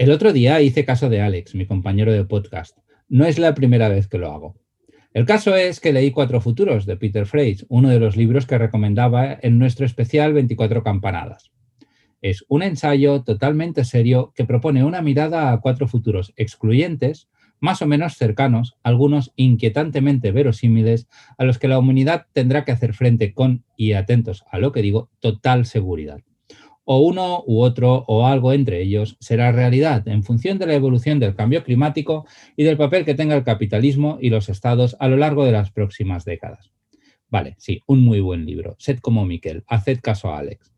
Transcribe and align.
El 0.00 0.12
otro 0.12 0.32
día 0.32 0.62
hice 0.62 0.86
caso 0.86 1.10
de 1.10 1.20
Alex, 1.20 1.54
mi 1.54 1.66
compañero 1.66 2.10
de 2.10 2.24
podcast. 2.24 2.78
No 3.10 3.26
es 3.26 3.38
la 3.38 3.54
primera 3.54 3.90
vez 3.90 4.08
que 4.08 4.16
lo 4.16 4.32
hago. 4.32 4.56
El 5.12 5.26
caso 5.26 5.54
es 5.56 5.78
que 5.78 5.92
leí 5.92 6.10
Cuatro 6.10 6.40
Futuros 6.40 6.86
de 6.86 6.96
Peter 6.96 7.26
Freyes, 7.26 7.66
uno 7.68 7.90
de 7.90 8.00
los 8.00 8.16
libros 8.16 8.46
que 8.46 8.56
recomendaba 8.56 9.38
en 9.42 9.58
nuestro 9.58 9.84
especial 9.84 10.32
24 10.32 10.82
campanadas. 10.82 11.50
Es 12.22 12.46
un 12.48 12.62
ensayo 12.62 13.24
totalmente 13.24 13.84
serio 13.84 14.32
que 14.34 14.46
propone 14.46 14.84
una 14.84 15.02
mirada 15.02 15.52
a 15.52 15.60
cuatro 15.60 15.86
futuros 15.86 16.32
excluyentes, 16.38 17.28
más 17.60 17.82
o 17.82 17.86
menos 17.86 18.14
cercanos, 18.16 18.78
algunos 18.82 19.34
inquietantemente 19.36 20.32
verosímiles, 20.32 21.08
a 21.36 21.44
los 21.44 21.58
que 21.58 21.68
la 21.68 21.78
humanidad 21.78 22.24
tendrá 22.32 22.64
que 22.64 22.72
hacer 22.72 22.94
frente 22.94 23.34
con, 23.34 23.66
y 23.76 23.92
atentos 23.92 24.44
a 24.50 24.56
lo 24.56 24.72
que 24.72 24.80
digo, 24.80 25.10
total 25.20 25.66
seguridad 25.66 26.22
o 26.84 26.98
uno 26.98 27.44
u 27.46 27.60
otro 27.60 28.04
o 28.08 28.26
algo 28.26 28.52
entre 28.52 28.82
ellos 28.82 29.16
será 29.20 29.52
realidad 29.52 30.06
en 30.08 30.22
función 30.22 30.58
de 30.58 30.66
la 30.66 30.74
evolución 30.74 31.18
del 31.20 31.34
cambio 31.34 31.62
climático 31.62 32.26
y 32.56 32.64
del 32.64 32.76
papel 32.76 33.04
que 33.04 33.14
tenga 33.14 33.36
el 33.36 33.44
capitalismo 33.44 34.18
y 34.20 34.30
los 34.30 34.48
estados 34.48 34.96
a 34.98 35.08
lo 35.08 35.16
largo 35.16 35.44
de 35.44 35.52
las 35.52 35.70
próximas 35.70 36.24
décadas. 36.24 36.72
Vale, 37.28 37.54
sí, 37.58 37.80
un 37.86 38.02
muy 38.02 38.20
buen 38.20 38.44
libro. 38.44 38.76
Sed 38.78 38.98
como 38.98 39.24
Miquel, 39.24 39.62
haced 39.68 40.00
caso 40.00 40.30
a 40.30 40.38
Alex. 40.38 40.72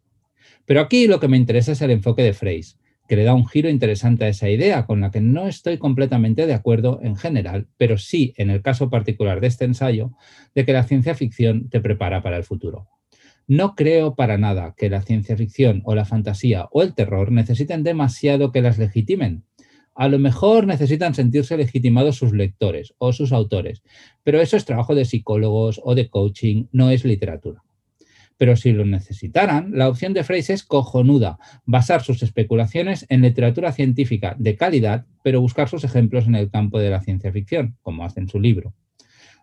Pero 0.67 0.81
aquí 0.81 1.07
lo 1.07 1.19
que 1.19 1.29
me 1.29 1.39
interesa 1.39 1.73
es 1.73 1.81
el 1.81 1.91
enfoque 1.91 2.23
de 2.23 2.35
Freys, 2.35 2.79
que 3.09 3.17
le 3.17 3.25
da 3.25 3.35
un 3.35 3.47
giro 3.47 3.69
interesante 3.69 4.25
a 4.25 4.29
esa 4.29 4.49
idea, 4.49 4.87
con 4.87 5.01
la 5.01 5.11
que 5.11 5.21
no 5.21 5.49
estoy 5.49 5.79
completamente 5.79 6.47
de 6.47 6.55
acuerdo 6.55 7.01
en 7.03 7.17
general, 7.17 7.69
pero 7.77 7.99
sí 7.99 8.35
en 8.37 8.51
el 8.51 8.63
caso 8.63 8.91
particular 8.91 9.41
de 9.41 9.49
este 9.49 9.65
ensayo, 9.65 10.13
de 10.55 10.65
que 10.65 10.73
la 10.73 10.85
ciencia 10.85 11.15
ficción 11.15 11.69
te 11.69 11.81
prepara 11.81 12.23
para 12.23 12.37
el 12.37 12.45
futuro. 12.45 12.89
No 13.49 13.75
creo 13.75 14.15
para 14.15 14.39
nada 14.39 14.75
que 14.77 14.89
la 14.89 15.03
ciencia 15.03 15.37
ficción 15.37 15.83
o 15.85 15.95
la 15.95 16.05
fantasía 16.05 16.69
o 16.71 16.83
el 16.83 16.95
terror 16.95 17.33
necesiten 17.33 17.83
demasiado 17.83 18.53
que 18.53 18.63
las 18.63 18.79
legitimen. 18.79 19.45
A 19.95 20.09
lo 20.09 20.19
mejor 20.19 20.67
necesitan 20.67 21.15
sentirse 21.15 21.57
legitimados 21.57 22.17
sus 22.17 22.33
lectores 22.33 22.95
o 22.99 23.13
sus 23.13 23.33
autores, 23.33 23.83
pero 24.23 24.41
eso 24.41 24.57
es 24.57 24.65
trabajo 24.65 24.95
de 24.95 25.05
psicólogos 25.05 25.81
o 25.85 25.95
de 25.95 26.09
coaching, 26.09 26.67
no 26.73 26.91
es 26.91 27.05
literatura. 27.05 27.63
Pero 28.39 28.57
si 28.57 28.73
lo 28.73 28.87
necesitaran, 28.87 29.73
la 29.75 29.89
opción 29.89 30.15
de 30.15 30.25
Fraser 30.25 30.55
es 30.55 30.65
cojonuda, 30.65 31.39
basar 31.67 32.03
sus 32.03 32.23
especulaciones 32.23 33.07
en 33.09 33.21
literatura 33.21 33.73
científica 33.73 34.35
de 34.39 34.57
calidad, 34.57 35.05
pero 35.23 35.41
buscar 35.41 35.69
sus 35.69 35.85
ejemplos 35.85 36.27
en 36.27 36.37
el 36.37 36.51
campo 36.51 36.79
de 36.79 36.91
la 36.91 37.03
ciencia 37.03 37.33
ficción, 37.33 37.77
como 37.83 38.05
hace 38.05 38.21
en 38.21 38.29
su 38.29 38.41
libro 38.41 38.75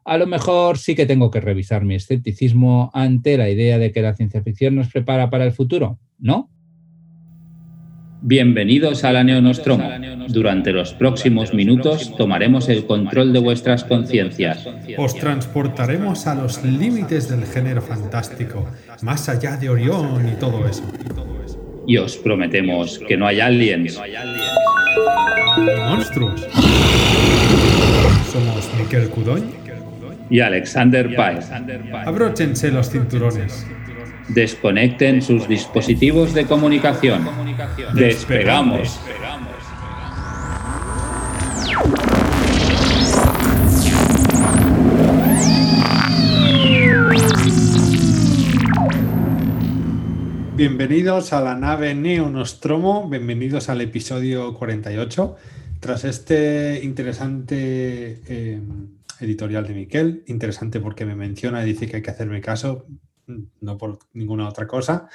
a 0.10 0.18
lo 0.18 0.26
mejor 0.26 0.80
sí 0.80 0.96
que 0.96 1.06
tengo 1.06 1.30
que 1.30 1.40
revisar 1.40 1.86
mi 1.86 1.94
escepticismo 1.94 2.90
ante 2.96 3.38
la 3.38 3.48
idea 3.48 3.78
de 3.78 3.92
que 3.92 4.02
la 4.02 4.16
ciencia 4.16 4.42
ficción 4.42 4.74
nos 4.76 4.88
prepara 4.92 5.30
para 5.30 5.46
el 5.46 5.52
futuro, 5.52 6.00
¿no? 6.18 6.50
Bienvenidos 8.24 9.04
a 9.04 9.14
la 9.14 9.24
Neonostromo. 9.24 9.88
Durante 10.30 10.72
los 10.72 10.96
próximos 10.96 11.54
minutos 11.54 12.16
tomaremos 12.18 12.70
el 12.70 12.88
control 12.88 13.34
de 13.34 13.40
vuestras 13.40 13.84
conciencias. 13.84 14.68
Os 14.98 15.14
transportaremos 15.14 16.26
a 16.26 16.34
los 16.34 16.64
límites 16.64 17.30
del 17.30 17.46
género 17.46 17.84
fantástico, 17.84 18.66
más 19.04 19.30
allá 19.30 19.58
de 19.58 19.70
Orión 19.70 20.28
y 20.28 20.40
todo 20.40 20.68
eso. 20.68 20.92
Y 21.86 21.98
os 21.98 22.18
prometemos 22.18 22.98
que 23.08 23.16
no 23.16 23.28
hay 23.28 23.42
aliens. 23.42 24.02
Monstruos. 25.88 26.48
Somos 28.32 28.70
Miquel 28.80 29.08
Cudoñ 29.10 29.69
y 30.30 30.40
Alexander 30.40 31.16
Paez. 31.16 31.50
Abróchense 32.06 32.72
los 32.72 32.90
cinturones. 32.90 33.66
Desconecten 34.30 35.22
sus 35.22 35.48
dispositivos 35.48 36.34
de 36.34 36.46
comunicación. 36.46 37.28
Despegamos. 37.94 39.00
Bienvenidos 50.56 51.32
a 51.32 51.40
la 51.40 51.56
nave 51.56 51.96
Neo 51.96 52.30
Nostromo, 52.30 53.08
bienvenidos 53.10 53.70
al 53.70 53.80
episodio 53.80 54.54
48. 54.54 55.38
Tras 55.80 56.04
este 56.04 56.82
interesante 56.84 58.20
eh, 58.28 58.60
editorial 59.20 59.66
de 59.68 59.74
Miquel. 59.74 60.24
Interesante 60.28 60.80
porque 60.80 61.06
me 61.06 61.16
menciona 61.16 61.64
y 61.64 61.68
dice 61.68 61.88
que 61.88 61.98
hay 61.98 62.02
que 62.02 62.12
hacerme 62.12 62.42
caso, 62.42 62.86
no 63.62 63.78
por 63.78 64.00
ninguna 64.14 64.48
otra 64.48 64.68
cosa. 64.68 65.08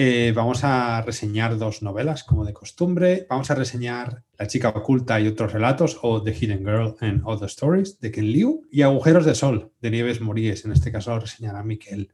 Eh, 0.00 0.32
vamos 0.32 0.62
a 0.62 1.02
reseñar 1.02 1.58
dos 1.58 1.82
novelas, 1.82 2.22
como 2.22 2.44
de 2.44 2.52
costumbre. 2.52 3.26
Vamos 3.28 3.50
a 3.50 3.56
reseñar 3.56 4.22
La 4.38 4.46
chica 4.46 4.68
oculta 4.68 5.20
y 5.20 5.26
otros 5.26 5.52
relatos, 5.52 5.98
o 6.02 6.22
The 6.22 6.32
Hidden 6.32 6.60
Girl 6.60 6.94
and 7.00 7.22
Other 7.24 7.48
Stories, 7.48 7.98
de 7.98 8.12
Ken 8.12 8.30
Liu, 8.30 8.62
y 8.70 8.82
Agujeros 8.82 9.24
de 9.24 9.34
Sol, 9.34 9.72
de 9.80 9.90
Nieves 9.90 10.20
Moríes. 10.20 10.64
En 10.64 10.70
este 10.70 10.92
caso 10.92 11.18
reseñará 11.18 11.64
Miquel. 11.64 12.12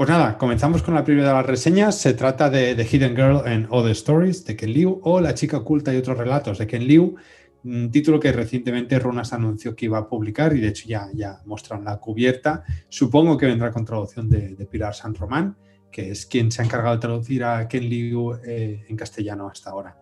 Pues 0.00 0.08
nada, 0.08 0.38
comenzamos 0.38 0.82
con 0.82 0.94
la 0.94 1.04
primera 1.04 1.28
de 1.28 1.34
las 1.34 1.44
reseñas. 1.44 1.98
Se 1.98 2.14
trata 2.14 2.48
de 2.48 2.74
The 2.74 2.86
Hidden 2.86 3.14
Girl 3.14 3.42
and 3.44 3.66
Other 3.68 3.90
Stories 3.90 4.46
de 4.46 4.56
Ken 4.56 4.72
Liu 4.72 4.98
o 5.04 5.20
La 5.20 5.34
chica 5.34 5.58
oculta 5.58 5.92
y 5.92 5.98
otros 5.98 6.16
relatos 6.16 6.56
de 6.56 6.66
Ken 6.66 6.86
Liu, 6.86 7.16
un 7.64 7.90
título 7.90 8.18
que 8.18 8.32
recientemente 8.32 8.98
Runas 8.98 9.34
anunció 9.34 9.76
que 9.76 9.84
iba 9.84 9.98
a 9.98 10.08
publicar 10.08 10.56
y 10.56 10.60
de 10.60 10.68
hecho 10.68 10.88
ya, 10.88 11.08
ya 11.12 11.42
muestran 11.44 11.84
la 11.84 11.98
cubierta. 11.98 12.64
Supongo 12.88 13.36
que 13.36 13.44
vendrá 13.44 13.70
con 13.70 13.84
traducción 13.84 14.30
de, 14.30 14.66
Pilar 14.70 14.94
San 14.94 15.14
Román, 15.14 15.58
que 15.92 16.12
es 16.12 16.24
quien 16.24 16.50
se 16.50 16.62
ha 16.62 16.64
encargado 16.64 16.94
de 16.94 17.00
traducir 17.02 17.44
a 17.44 17.68
Ken 17.68 17.86
Liu 17.86 18.40
eh, 18.42 18.86
en 18.88 18.96
castellano 18.96 19.50
hasta 19.52 19.68
ahora. 19.68 19.98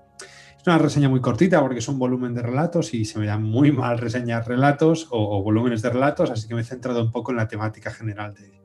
Es 0.56 0.64
una 0.64 0.78
reseña 0.78 1.08
muy 1.08 1.20
cortita 1.20 1.60
porque 1.60 1.80
es 1.80 1.88
un 1.88 1.98
volumen 1.98 2.34
de 2.34 2.42
relatos 2.42 2.94
y 2.94 3.04
se 3.04 3.18
me 3.18 3.26
dan 3.26 3.42
muy 3.42 3.72
mal 3.72 3.98
reseñar 3.98 4.46
relatos 4.46 5.08
o 5.10 5.42
volúmenes 5.42 5.82
de 5.82 5.90
relatos, 5.90 6.30
así 6.30 6.46
que 6.46 6.54
me 6.54 6.60
he 6.60 6.64
centrado 6.64 7.02
un 7.02 7.10
poco 7.10 7.32
en 7.32 7.38
la 7.38 7.48
temática 7.48 7.90
general 7.90 8.34
de, 8.34 8.57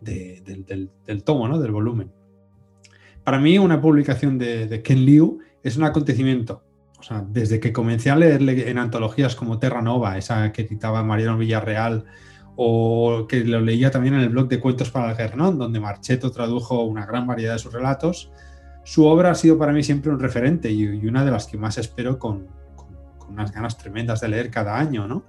del, 0.00 1.22
tomo, 1.24 1.48
¿no? 1.48 1.58
del 1.58 1.72
volumen. 1.72 2.12
Para 3.24 3.38
mí, 3.38 3.58
una 3.58 3.80
publicación 3.80 4.38
de, 4.38 4.82
Ken 4.82 5.04
Liu 5.04 5.40
es 5.62 5.76
un 5.76 5.84
acontecimiento. 5.84 6.62
O 6.98 7.02
sea, 7.02 7.24
desde 7.28 7.60
que 7.60 7.72
comencé 7.72 8.10
a 8.10 8.16
leerle 8.16 8.70
en 8.70 8.78
antologías 8.78 9.36
como 9.36 9.58
Terra 9.58 9.82
Nova, 9.82 10.16
esa 10.16 10.52
que 10.52 10.64
citaba 10.64 11.02
Mariano 11.02 11.36
Villarreal, 11.36 12.04
o 12.56 13.26
que 13.28 13.44
lo 13.44 13.60
leía 13.60 13.90
también 13.90 14.14
en 14.14 14.20
el 14.20 14.30
blog 14.30 14.48
de 14.48 14.60
Cuentos 14.60 14.90
para 14.90 15.10
el 15.10 15.16
Gernón, 15.16 15.58
donde 15.58 15.78
Marcheto 15.78 16.30
tradujo 16.30 16.84
una 16.84 17.04
gran 17.04 17.26
variedad 17.26 17.52
de 17.52 17.58
sus 17.58 17.72
relatos, 17.72 18.30
su 18.82 19.04
obra 19.04 19.32
ha 19.32 19.34
sido 19.34 19.58
para 19.58 19.72
mí 19.72 19.82
siempre 19.82 20.12
un 20.12 20.20
referente 20.20 20.70
y, 20.70 20.86
una 21.06 21.24
de 21.24 21.32
las 21.32 21.46
que 21.48 21.58
más 21.58 21.76
espero 21.76 22.18
con, 22.18 22.46
con, 23.26 23.34
unas 23.34 23.52
ganas 23.52 23.76
tremendas 23.76 24.20
de 24.20 24.28
leer 24.28 24.50
cada 24.50 24.78
año, 24.78 25.06
¿no? 25.06 25.24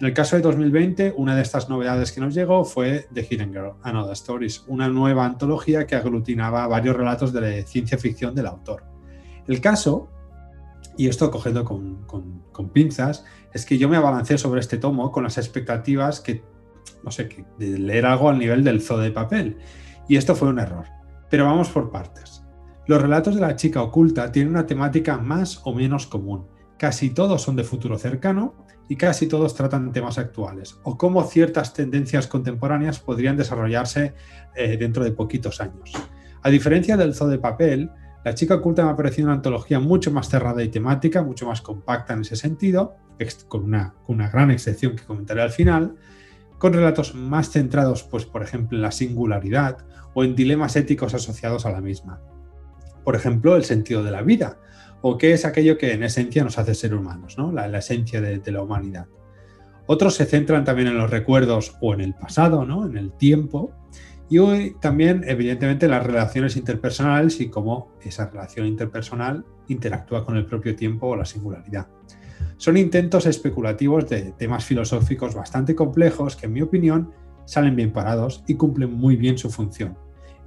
En 0.00 0.06
el 0.06 0.14
caso 0.14 0.36
de 0.36 0.42
2020, 0.42 1.14
una 1.16 1.34
de 1.34 1.42
estas 1.42 1.68
novedades 1.68 2.12
que 2.12 2.20
nos 2.20 2.32
llegó 2.32 2.64
fue 2.64 3.08
The 3.12 3.26
Hidden 3.28 3.50
Girl 3.50 3.72
and 3.82 3.96
Other 3.96 4.12
Stories, 4.12 4.64
una 4.68 4.88
nueva 4.88 5.26
antología 5.26 5.88
que 5.88 5.96
aglutinaba 5.96 6.68
varios 6.68 6.96
relatos 6.96 7.32
de 7.32 7.64
ciencia 7.64 7.98
ficción 7.98 8.32
del 8.32 8.46
autor. 8.46 8.84
El 9.48 9.60
caso, 9.60 10.08
y 10.96 11.08
esto 11.08 11.32
cogiendo 11.32 11.64
con, 11.64 12.70
pinzas, 12.72 13.24
es 13.52 13.66
que 13.66 13.76
yo 13.76 13.88
me 13.88 13.96
abalancé 13.96 14.38
sobre 14.38 14.60
este 14.60 14.78
tomo 14.78 15.10
con 15.10 15.24
las 15.24 15.36
expectativas 15.36 16.20
que, 16.20 16.44
no 17.02 17.10
sé, 17.10 17.28
de 17.58 17.78
leer 17.78 18.06
algo 18.06 18.28
al 18.28 18.38
nivel 18.38 18.62
del 18.62 18.80
zoo 18.80 18.98
de 18.98 19.10
papel. 19.10 19.58
Y 20.06 20.16
esto 20.16 20.36
fue 20.36 20.48
un 20.48 20.60
error. 20.60 20.86
Pero 21.28 21.44
vamos 21.44 21.70
por 21.70 21.90
partes. 21.90 22.44
Los 22.86 23.02
relatos 23.02 23.34
de 23.34 23.40
la 23.40 23.56
chica 23.56 23.82
oculta 23.82 24.30
tienen 24.30 24.52
una 24.52 24.66
temática 24.66 25.18
más 25.18 25.60
o 25.64 25.74
menos 25.74 26.06
común. 26.06 26.46
Casi 26.78 27.10
todos 27.10 27.42
son 27.42 27.56
de 27.56 27.64
futuro 27.64 27.98
cercano 27.98 28.54
y 28.88 28.96
casi 28.96 29.26
todos 29.26 29.54
tratan 29.54 29.92
temas 29.92 30.16
actuales 30.16 30.78
o 30.84 30.96
cómo 30.96 31.24
ciertas 31.24 31.74
tendencias 31.74 32.26
contemporáneas 32.26 33.00
podrían 33.00 33.36
desarrollarse 33.36 34.14
eh, 34.54 34.76
dentro 34.76 35.04
de 35.04 35.12
poquitos 35.12 35.60
años. 35.60 35.92
A 36.42 36.50
diferencia 36.50 36.96
del 36.96 37.14
zoo 37.14 37.28
de 37.28 37.38
papel, 37.38 37.90
La 38.24 38.34
chica 38.34 38.56
oculta 38.56 38.84
me 38.84 38.90
ha 38.90 38.96
parecido 38.96 39.26
una 39.26 39.36
antología 39.36 39.80
mucho 39.80 40.10
más 40.10 40.28
cerrada 40.28 40.62
y 40.62 40.68
temática, 40.68 41.22
mucho 41.22 41.46
más 41.46 41.62
compacta 41.62 42.14
en 42.14 42.20
ese 42.20 42.36
sentido, 42.36 42.96
con 43.48 43.64
una, 43.64 43.94
una 44.06 44.28
gran 44.28 44.50
excepción 44.50 44.96
que 44.96 45.04
comentaré 45.04 45.40
al 45.40 45.50
final, 45.50 45.96
con 46.58 46.72
relatos 46.72 47.14
más 47.14 47.50
centrados, 47.50 48.02
pues, 48.02 48.26
por 48.26 48.42
ejemplo, 48.42 48.76
en 48.76 48.82
la 48.82 48.90
singularidad 48.90 49.86
o 50.14 50.24
en 50.24 50.34
dilemas 50.34 50.76
éticos 50.76 51.14
asociados 51.14 51.64
a 51.64 51.70
la 51.70 51.80
misma. 51.80 52.20
Por 53.04 53.14
ejemplo, 53.14 53.56
el 53.56 53.64
sentido 53.64 54.02
de 54.02 54.10
la 54.10 54.22
vida, 54.22 54.58
o 55.02 55.18
qué 55.18 55.32
es 55.32 55.44
aquello 55.44 55.78
que 55.78 55.92
en 55.92 56.02
esencia 56.02 56.44
nos 56.44 56.58
hace 56.58 56.74
ser 56.74 56.94
humanos, 56.94 57.38
¿no? 57.38 57.52
la, 57.52 57.66
esencia 57.78 58.20
de, 58.20 58.52
la 58.52 58.62
humanidad. 58.62 59.06
Otros 59.86 60.14
se 60.14 60.26
centran 60.26 60.64
también 60.64 60.88
en 60.88 60.98
los 60.98 61.10
recuerdos 61.10 61.76
o 61.80 61.94
en 61.94 62.00
el 62.00 62.14
pasado, 62.14 62.64
¿no? 62.64 62.86
en 62.86 62.96
el 62.96 63.12
tiempo, 63.12 63.72
Y 64.30 64.38
hoy 64.38 64.76
también, 64.80 65.24
evidentemente, 65.26 65.88
las 65.88 66.06
relaciones 66.06 66.56
interpersonales 66.56 67.40
y 67.40 67.48
cómo 67.48 67.92
esa 68.02 68.28
relación 68.28 68.66
interpersonal 68.66 69.46
interactúa 69.68 70.26
con 70.26 70.36
el 70.36 70.44
propio 70.44 70.76
tiempo 70.76 71.06
o 71.08 71.16
la 71.16 71.24
singularidad. 71.24 71.88
Son 72.58 72.76
intentos 72.76 73.24
especulativos 73.24 74.08
de 74.08 74.32
temas 74.32 74.64
filosóficos 74.64 75.34
bastante 75.34 75.74
complejos 75.74 76.36
que, 76.36 76.44
en 76.44 76.52
mi 76.52 76.60
opinión, 76.60 77.12
salen 77.46 77.74
bien 77.74 77.92
parados 77.92 78.44
y 78.46 78.54
cumplen 78.54 78.92
muy 78.92 79.16
bien 79.16 79.38
su 79.38 79.48
función. 79.48 79.96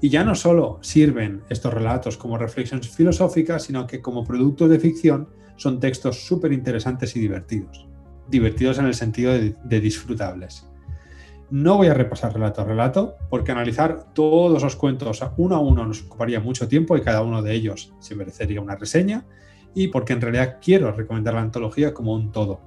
Y 0.01 0.09
ya 0.09 0.23
no 0.23 0.33
solo 0.33 0.79
sirven 0.81 1.43
estos 1.49 1.71
relatos 1.71 2.17
como 2.17 2.37
reflexiones 2.37 2.89
filosóficas, 2.89 3.63
sino 3.63 3.85
que 3.85 4.01
como 4.01 4.25
productos 4.25 4.69
de 4.69 4.79
ficción 4.79 5.29
son 5.57 5.79
textos 5.79 6.25
súper 6.25 6.51
interesantes 6.51 7.15
y 7.15 7.19
divertidos. 7.19 7.87
Divertidos 8.27 8.79
en 8.79 8.87
el 8.87 8.95
sentido 8.95 9.31
de, 9.31 9.79
disfrutables. 9.79 10.67
No 11.51 11.77
voy 11.77 11.87
a 11.87 11.93
repasar 11.93 12.33
relato 12.33 12.61
a 12.61 12.65
relato, 12.65 13.15
porque 13.29 13.51
analizar 13.51 14.11
todos 14.13 14.63
los 14.63 14.75
cuentos 14.75 15.21
uno 15.37 15.55
a 15.55 15.59
uno 15.59 15.85
nos 15.85 16.01
ocuparía 16.01 16.39
mucho 16.39 16.67
tiempo 16.67 16.97
y 16.97 17.01
cada 17.01 17.21
uno 17.21 17.43
de 17.43 17.53
ellos 17.53 17.93
se 17.99 18.15
merecería 18.15 18.61
una 18.61 18.77
reseña, 18.77 19.25
y 19.75 19.89
porque 19.89 20.13
en 20.13 20.21
realidad 20.21 20.57
quiero 20.61 20.91
recomendar 20.91 21.35
la 21.35 21.41
antología 21.41 21.93
como 21.93 22.13
un 22.13 22.31
todo. 22.31 22.61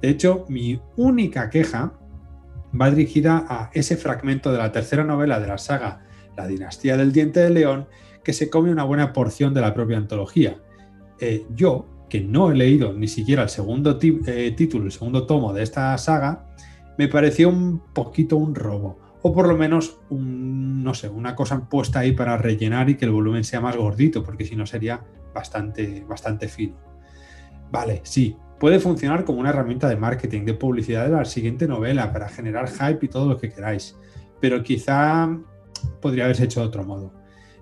De 0.00 0.08
hecho, 0.08 0.46
mi 0.48 0.80
única 0.96 1.48
queja 1.48 1.92
va 2.78 2.90
dirigida 2.90 3.46
a 3.48 3.70
ese 3.72 3.96
fragmento 3.96 4.50
de 4.50 4.58
la 4.58 4.72
tercera 4.72 5.04
novela 5.04 5.38
de 5.38 5.46
la 5.46 5.58
saga 5.58 6.06
La 6.36 6.46
dinastía 6.46 6.96
del 6.96 7.12
diente 7.12 7.40
de 7.40 7.50
león, 7.50 7.86
que 8.24 8.32
se 8.32 8.50
come 8.50 8.70
una 8.70 8.84
buena 8.84 9.12
porción 9.12 9.54
de 9.54 9.60
la 9.60 9.74
propia 9.74 9.98
antología. 9.98 10.56
Eh, 11.20 11.46
yo, 11.54 11.86
que 12.08 12.20
no 12.20 12.50
he 12.50 12.54
leído 12.54 12.92
ni 12.92 13.08
siquiera 13.08 13.42
el 13.42 13.48
segundo 13.48 13.98
eh, 14.02 14.52
título, 14.56 14.84
el 14.84 14.92
segundo 14.92 15.26
tomo 15.26 15.52
de 15.52 15.62
esta 15.62 15.96
saga, 15.98 16.46
me 16.98 17.08
pareció 17.08 17.48
un 17.48 17.82
poquito 17.92 18.36
un 18.36 18.54
robo. 18.54 18.98
O 19.22 19.32
por 19.32 19.46
lo 19.46 19.56
menos, 19.56 20.00
un, 20.10 20.82
no 20.82 20.94
sé, 20.94 21.08
una 21.08 21.34
cosa 21.34 21.68
puesta 21.68 22.00
ahí 22.00 22.12
para 22.12 22.36
rellenar 22.36 22.90
y 22.90 22.96
que 22.96 23.04
el 23.04 23.12
volumen 23.12 23.44
sea 23.44 23.60
más 23.60 23.76
gordito, 23.76 24.22
porque 24.22 24.44
si 24.44 24.56
no 24.56 24.66
sería 24.66 25.00
bastante, 25.32 26.04
bastante 26.08 26.48
fino. 26.48 26.76
Vale, 27.70 28.00
sí, 28.04 28.36
puede 28.58 28.80
funcionar 28.80 29.24
como 29.24 29.40
una 29.40 29.50
herramienta 29.50 29.88
de 29.88 29.96
marketing, 29.96 30.44
de 30.44 30.54
publicidad 30.54 31.04
de 31.06 31.12
la 31.12 31.24
siguiente 31.24 31.66
novela, 31.66 32.12
para 32.12 32.28
generar 32.28 32.68
hype 32.68 33.06
y 33.06 33.08
todo 33.08 33.28
lo 33.28 33.38
que 33.38 33.48
queráis. 33.48 33.96
Pero 34.40 34.62
quizá 34.62 35.30
podría 36.00 36.24
haberse 36.24 36.44
hecho 36.44 36.60
de 36.60 36.66
otro 36.66 36.84
modo. 36.84 37.12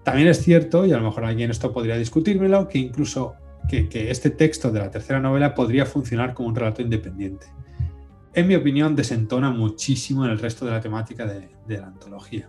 También 0.04 0.28
es 0.28 0.42
cierto, 0.42 0.86
y 0.86 0.92
a 0.92 0.98
lo 0.98 1.04
mejor 1.04 1.24
alguien 1.24 1.50
esto 1.50 1.72
podría 1.72 1.96
discutírmelo, 1.96 2.68
que 2.68 2.78
incluso 2.78 3.34
que, 3.68 4.10
este 4.10 4.30
texto 4.30 4.70
de 4.70 4.80
la 4.80 4.90
tercera 4.90 5.20
novela 5.20 5.54
podría 5.54 5.84
funcionar 5.86 6.34
como 6.34 6.48
un 6.48 6.56
relato 6.56 6.82
independiente 6.82 7.46
en 8.32 8.46
mi 8.46 8.54
opinión, 8.54 8.94
desentona 8.94 9.50
muchísimo 9.50 10.24
en 10.24 10.30
el 10.30 10.38
resto 10.38 10.64
de 10.64 10.70
la 10.70 10.80
temática 10.80 11.26
de, 11.26 11.78
la 11.78 11.86
antología. 11.86 12.48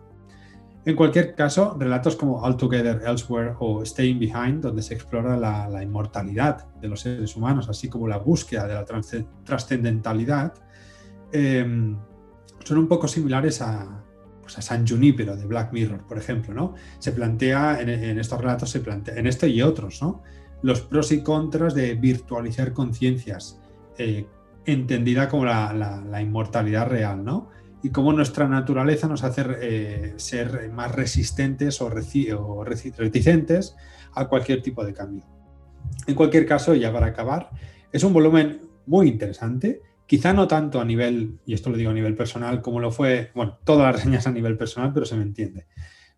En 0.86 0.96
cualquier 0.96 1.36
caso, 1.36 1.76
relatos 1.80 2.16
como 2.16 2.42
All 2.42 2.58
Together 2.58 3.02
Elsewhere 3.06 3.54
o 3.60 3.86
Staying 3.86 4.20
Behind, 4.20 4.62
donde 4.62 4.82
se 4.82 4.96
explora 4.96 5.38
la, 5.38 5.84
inmortalidad 5.84 6.68
de 6.76 6.88
los 6.88 7.02
seres 7.02 7.36
humanos, 7.36 7.70
así 7.70 7.88
como 7.88 8.08
la 8.08 8.18
búsqueda 8.18 8.68
de 8.68 8.74
la 8.76 8.86
trascendentalidad, 9.44 10.54
em, 11.32 11.98
son 12.64 12.78
un 12.78 12.88
poco 12.88 13.08
similares 13.08 13.62
a, 13.62 14.04
pues 14.42 14.58
a 14.58 14.62
San 14.62 14.88
Junipero 14.88 15.36
de 15.36 15.46
Black 15.46 15.72
Mirror, 15.74 16.06
por 16.08 16.18
ejemplo. 16.18 16.54
¿no? 16.54 16.76
Se 17.00 17.12
plantea 17.12 17.80
en, 17.82 18.20
estos 18.20 18.40
relatos, 18.40 18.70
se 18.70 18.80
plantea, 18.80 19.16
en 19.16 19.28
este 19.28 19.48
y 19.48 19.62
otros, 19.62 20.02
¿no? 20.02 20.24
los 20.62 20.82
pros 20.82 21.12
y 21.12 21.22
contras 21.24 21.74
de 21.74 21.96
virtualizar 21.96 22.74
conciencias. 22.74 23.60
Eh, 23.98 24.26
entendida 24.66 25.28
como 25.28 25.46
la, 25.46 26.22
inmortalidad 26.22 26.88
real, 26.88 27.24
¿no? 27.24 27.50
Y 27.84 27.90
cómo 27.90 28.14
nuestra 28.14 28.48
naturaleza 28.48 29.08
nos 29.08 29.24
hace 29.24 29.44
eh, 29.60 30.14
ser 30.18 30.70
más 30.72 30.94
resistentes 30.94 31.82
o, 31.82 31.90
reticentes 31.90 33.76
a 34.14 34.28
cualquier 34.28 34.62
tipo 34.62 34.86
de 34.86 34.94
cambio. 34.94 35.24
En 36.06 36.14
cualquier 36.14 36.46
caso, 36.46 36.76
ya 36.76 36.94
para 36.94 37.08
acabar, 37.08 37.50
es 37.92 38.04
un 38.04 38.14
volumen 38.14 38.62
muy 38.86 39.08
interesante, 39.08 39.82
quizá 40.12 40.34
no 40.34 40.46
tanto 40.46 40.82
a 40.82 40.84
nivel, 40.84 41.40
y 41.46 41.54
esto 41.54 41.70
lo 41.70 41.78
digo 41.78 41.90
a 41.90 41.94
nivel 41.94 42.18
personal, 42.18 42.62
como 42.62 42.82
lo 42.82 42.92
fue, 42.92 43.32
bueno, 43.34 43.60
todas 43.64 43.86
las 43.86 43.96
reseñas 43.96 44.28
a 44.28 44.32
nivel 44.34 44.58
personal, 44.58 44.92
pero 44.94 45.06
se 45.06 45.16
me 45.16 45.24
entiende, 45.24 45.68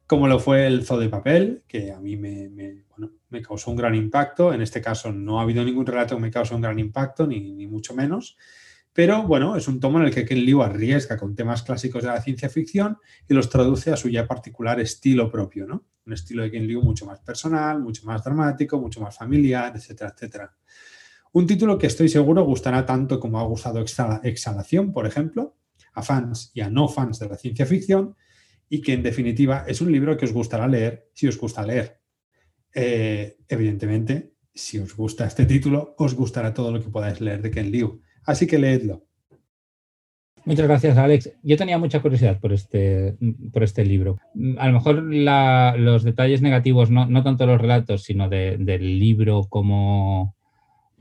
como 0.07 0.27
lo 0.27 0.39
fue 0.39 0.65
el 0.65 0.83
Zoo 0.83 0.97
de 0.97 1.09
Papel, 1.09 1.63
que 1.67 1.91
a 1.91 1.99
mí 1.99 2.17
me, 2.17 2.49
me 3.29 3.41
causó 3.43 3.69
un 3.69 3.77
gran 3.77 3.93
impacto. 3.93 4.51
En 4.51 4.63
este 4.63 4.81
caso 4.81 5.11
no 5.11 5.39
ha 5.39 5.43
habido 5.43 5.63
ningún 5.63 5.85
relato 5.85 6.15
que 6.15 6.21
me 6.23 6.31
cause 6.31 6.55
un 6.55 6.61
gran 6.61 6.79
impacto, 6.79 7.27
ni, 7.27 7.67
mucho 7.67 7.93
menos. 7.93 8.35
Pero 8.93 9.21
bueno, 9.27 9.55
es 9.55 9.67
un 9.67 9.79
tomo 9.79 9.99
en 9.99 10.05
el 10.05 10.11
que 10.11 10.25
Ken 10.25 10.43
Liu 10.43 10.63
arriesga 10.63 11.15
con 11.15 11.35
temas 11.35 11.61
clásicos 11.61 12.01
de 12.01 12.09
la 12.09 12.19
ciencia 12.19 12.49
ficción 12.49 12.97
y 13.29 13.35
los 13.35 13.47
traduce 13.47 13.91
a 13.91 13.95
su 13.95 14.09
ya 14.09 14.25
particular 14.25 14.79
estilo 14.79 15.29
propio, 15.29 15.67
¿no? 15.67 15.85
Un 16.07 16.13
estilo 16.13 16.41
de 16.41 16.49
Ken 16.49 16.65
Liu 16.65 16.81
mucho 16.81 17.05
más 17.05 17.19
personal, 17.19 17.79
mucho 17.79 18.07
más 18.07 18.23
dramático, 18.23 18.79
mucho 18.79 19.01
más 19.01 19.15
familiar, 19.15 19.71
etcétera, 19.75 20.13
etcétera. 20.15 20.51
Un 21.33 21.47
título 21.47 21.79
que 21.79 21.87
estoy 21.87 22.09
seguro 22.09 22.45
gustará 22.45 22.85
tanto 22.85 23.19
como 23.19 23.39
ha 23.39 23.43
gustado 23.43 23.83
Exhalación, 24.23 24.93
por 24.93 25.07
ejemplo, 25.07 25.57
a 25.93 26.03
fans 26.03 26.51
y 26.53 26.61
a 26.61 26.69
no 26.69 26.87
fans 26.87 27.17
de 27.17 27.27
la 27.27 27.37
ciencia 27.37 27.65
ficción, 27.65 28.15
y 28.69 28.81
que 28.81 28.93
en 28.93 29.01
definitiva 29.01 29.65
es 29.67 29.81
un 29.81 29.91
libro 29.91 30.15
que 30.15 30.25
os 30.25 30.31
gustará 30.31 30.67
leer 30.67 31.09
si 31.13 31.27
os 31.27 31.39
gusta 31.39 31.65
leer. 31.65 31.99
Eh, 32.73 33.37
evidentemente, 33.47 34.33
si 34.53 34.77
os 34.77 34.95
gusta 34.95 35.25
este 35.25 35.45
título, 35.45 35.95
os 35.97 36.13
gustará 36.13 36.53
todo 36.53 36.71
lo 36.71 36.79
que 36.79 36.89
podáis 36.89 37.19
leer 37.19 37.41
de 37.41 37.49
Ken 37.49 37.71
Liu. 37.71 38.01
Así 38.25 38.45
que 38.45 38.59
leedlo. 38.59 39.07
Muchas 40.45 40.67
gracias, 40.67 40.97
Alex. 40.97 41.31
Yo 41.41 41.57
tenía 41.57 41.79
mucha 41.79 42.01
curiosidad 42.01 42.39
por 42.39 42.53
este, 42.53 43.17
por 43.51 43.63
este 43.63 43.83
libro. 43.85 44.19
A 44.57 44.67
lo 44.67 44.73
mejor 44.73 45.01
los 45.01 46.03
detalles 46.03 46.43
negativos, 46.43 46.91
no, 46.91 47.23
tanto 47.23 47.47
los 47.47 47.59
relatos, 47.59 48.03
sino 48.03 48.29
del 48.29 48.99
libro 48.99 49.45
como, 49.49 50.35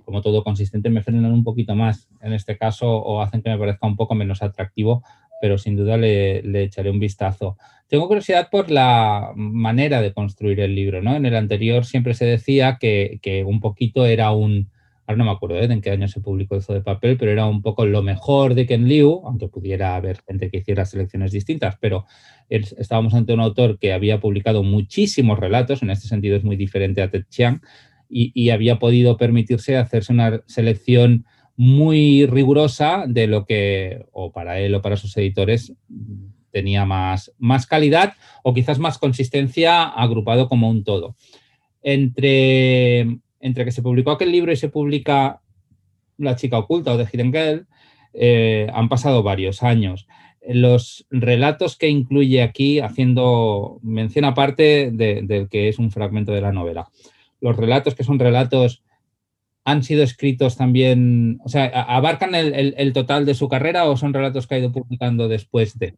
como 0.05 0.23
todo 0.23 0.45
consistente, 0.45 0.91
me 0.91 1.03
frenan 1.03 1.33
un 1.33 1.45
poquito 1.45 1.75
más 1.75 2.09
en 2.21 2.33
este 2.33 2.57
caso 2.57 2.91
o 2.91 3.21
hacen 3.23 3.43
que 3.43 3.51
me 3.51 3.59
parezca 3.59 3.87
un 3.87 3.97
poco 3.97 4.15
menos 4.15 4.43
atractivo, 4.43 5.03
pero 5.43 5.59
sin 5.59 5.77
duda 5.77 5.97
le, 5.97 6.63
echaré 6.63 6.89
un 6.89 7.01
vistazo. 7.01 7.57
Tengo 7.89 8.07
curiosidad 8.07 8.49
por 8.49 8.71
la 8.71 9.33
manera 9.35 10.01
de 10.01 10.13
construir 10.13 10.61
el 10.61 10.75
libro, 10.75 11.03
¿no? 11.03 11.17
En 11.17 11.27
el 11.27 11.35
anterior 11.35 11.85
siempre 11.85 12.15
se 12.15 12.25
decía 12.25 12.79
que, 12.81 13.45
un 13.45 13.59
poquito 13.59 14.07
era 14.07 14.31
un, 14.31 14.71
ahora 15.05 15.17
no 15.17 15.25
me 15.25 15.31
acuerdo 15.33 15.59
¿eh? 15.59 15.65
en 15.65 15.81
qué 15.81 15.91
año 15.91 16.07
se 16.07 16.21
publicó 16.21 16.57
eso 16.57 16.73
de 16.73 16.81
papel, 16.81 17.17
pero 17.17 17.33
era 17.33 17.47
un 17.47 17.61
poco 17.61 17.85
lo 17.87 18.03
mejor 18.03 18.55
de 18.55 18.67
Ken 18.67 18.87
Liu, 18.87 19.23
aunque 19.25 19.49
pudiera 19.49 19.97
haber 19.97 20.21
gente 20.23 20.49
que 20.49 20.59
hiciera 20.59 20.85
selecciones 20.85 21.33
distintas, 21.33 21.77
pero 21.81 22.07
estábamos 22.49 23.13
ante 23.15 23.35
un 23.35 23.41
autor 23.41 23.81
que 23.81 23.93
había 23.93 24.21
publicado 24.21 24.63
muchísimos 24.63 25.41
relatos, 25.41 25.83
en 25.83 25.91
este 25.91 26.07
sentido 26.07 26.37
es 26.37 26.45
muy 26.45 26.55
diferente 26.55 27.03
a 27.03 27.11
Ted 27.11 27.25
Chiang, 27.29 27.61
y, 28.13 28.51
había 28.51 28.79
podido 28.79 29.17
permitirse 29.17 29.77
hacerse 29.77 30.13
una 30.13 30.43
selección 30.47 31.25
muy 31.57 32.27
rigurosa 32.27 33.05
de 33.07 33.27
lo 33.27 33.47
que, 33.47 34.05
o 34.13 34.33
para 34.33 34.61
él 34.61 34.75
o 34.75 34.83
para 34.83 34.99
sus 34.99 35.17
editores, 35.17 35.73
tenía 36.51 36.85
más, 36.85 37.33
más 37.39 37.67
calidad 37.67 38.15
o 38.43 38.53
quizás 38.53 38.79
más 38.79 38.99
consistencia 38.99 39.85
agrupado 39.85 40.49
como 40.49 40.69
un 40.69 40.85
todo. 40.85 41.17
Entre, 41.83 43.01
entre 43.41 43.65
que 43.65 43.73
se 43.73 43.83
publicó 43.83 44.11
aquel 44.11 44.31
libro 44.31 44.53
y 44.53 44.57
se 44.57 44.69
publica 44.69 45.41
La 46.19 46.37
chica 46.37 46.59
oculta 46.59 46.93
o 46.93 46.99
The 46.99 47.09
Hidden 47.11 47.33
Girl, 47.33 47.67
eh, 48.13 48.69
han 48.75 48.91
pasado 48.91 49.23
varios 49.23 49.63
años. 49.63 50.07
Los 50.47 51.07
relatos 51.11 51.79
que 51.79 51.89
incluye 51.89 52.43
aquí, 52.43 52.81
haciendo 52.81 53.79
mención 53.83 54.27
aparte 54.27 54.91
del 54.93 55.49
que 55.49 55.69
es 55.69 55.79
un 55.79 55.91
fragmento 55.91 56.33
de 56.33 56.41
la 56.41 56.53
novela, 56.53 56.89
los 57.43 57.57
relatos 57.57 57.95
que 57.95 58.05
son 58.05 58.19
relatos 58.19 58.83
han 59.65 59.83
sido 59.83 60.03
escritos 60.03 60.57
también, 60.57 61.39
o 61.45 61.49
sea, 61.49 61.67
¿abarcan 61.67 62.35
el, 62.35 62.93
total 62.93 63.27
de 63.27 63.35
su 63.35 63.49
carrera 63.49 63.85
o 63.85 63.97
son 63.97 64.13
relatos 64.13 64.47
que 64.47 64.55
ha 64.55 64.59
ido 64.59 64.73
publicando 64.73 65.29
después 65.29 65.79
de? 65.79 65.97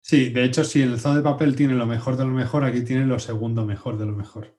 Sí, 0.00 0.30
de 0.30 0.44
hecho, 0.44 0.64
si 0.64 0.82
el 0.82 0.98
Zoo 0.98 1.14
de 1.14 1.22
Papel 1.22 1.54
tiene 1.54 1.74
lo 1.74 1.86
mejor 1.86 2.16
de 2.16 2.24
lo 2.24 2.30
mejor, 2.30 2.64
aquí 2.64 2.80
tiene 2.82 3.06
lo 3.06 3.18
segundo 3.18 3.64
mejor 3.66 3.98
de 3.98 4.06
lo 4.06 4.12
mejor. 4.12 4.56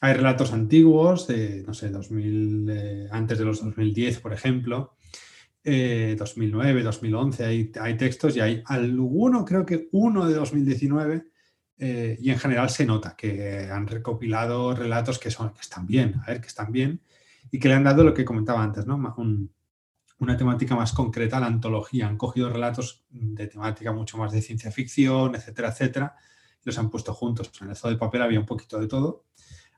Hay 0.00 0.14
relatos 0.14 0.52
antiguos, 0.52 1.26
de, 1.26 1.62
no 1.66 1.74
sé, 1.74 1.90
2000, 1.90 2.66
eh, 2.70 3.08
antes 3.10 3.38
de 3.38 3.44
los 3.44 3.62
2010, 3.62 4.20
por 4.20 4.32
ejemplo, 4.32 4.96
2009, 5.62 6.80
eh, 6.80 6.84
2011, 6.84 7.44
hay, 7.44 7.72
hay, 7.78 7.96
textos 7.98 8.36
y 8.36 8.40
hay 8.40 8.62
alguno, 8.64 9.44
creo 9.44 9.66
que 9.66 9.88
uno 9.92 10.26
de 10.26 10.34
2019, 10.34 11.24
eh, 11.82 12.18
y 12.20 12.30
en 12.30 12.38
general 12.38 12.68
se 12.68 12.84
nota 12.84 13.16
que 13.16 13.70
han 13.72 13.86
recopilado 13.86 14.74
relatos 14.74 15.18
que, 15.18 15.30
son, 15.30 15.54
que 15.54 15.62
están 15.62 15.86
bien, 15.86 16.20
a 16.22 16.26
ver, 16.26 16.42
que 16.42 16.48
están 16.48 16.70
bien, 16.70 17.00
y 17.50 17.58
que 17.58 17.68
le 17.68 17.74
han 17.74 17.84
dado 17.84 18.04
lo 18.04 18.12
que 18.12 18.22
comentaba 18.22 18.62
antes, 18.62 18.86
¿no? 18.86 18.96
una 20.18 20.36
temática 20.36 20.76
más 20.76 20.92
concreta 20.92 21.38
a 21.38 21.40
la 21.40 21.46
antología. 21.46 22.06
Han 22.06 22.18
cogido 22.18 22.50
relatos 22.50 23.06
de 23.08 23.46
temática 23.46 23.92
mucho 23.92 24.18
más 24.18 24.30
de 24.30 24.42
ciencia 24.42 24.70
ficción, 24.70 25.34
etcétera, 25.34 25.70
etcétera, 25.70 26.16
y 26.62 26.64
los 26.64 26.76
han 26.76 26.90
puesto 26.90 27.14
juntos. 27.14 27.50
En 27.62 27.70
el 27.70 27.76
zoo 27.76 27.90
de 27.90 27.96
papel 27.96 28.20
había 28.20 28.38
un 28.38 28.44
poquito 28.44 28.78
de 28.78 28.86
todo. 28.86 29.24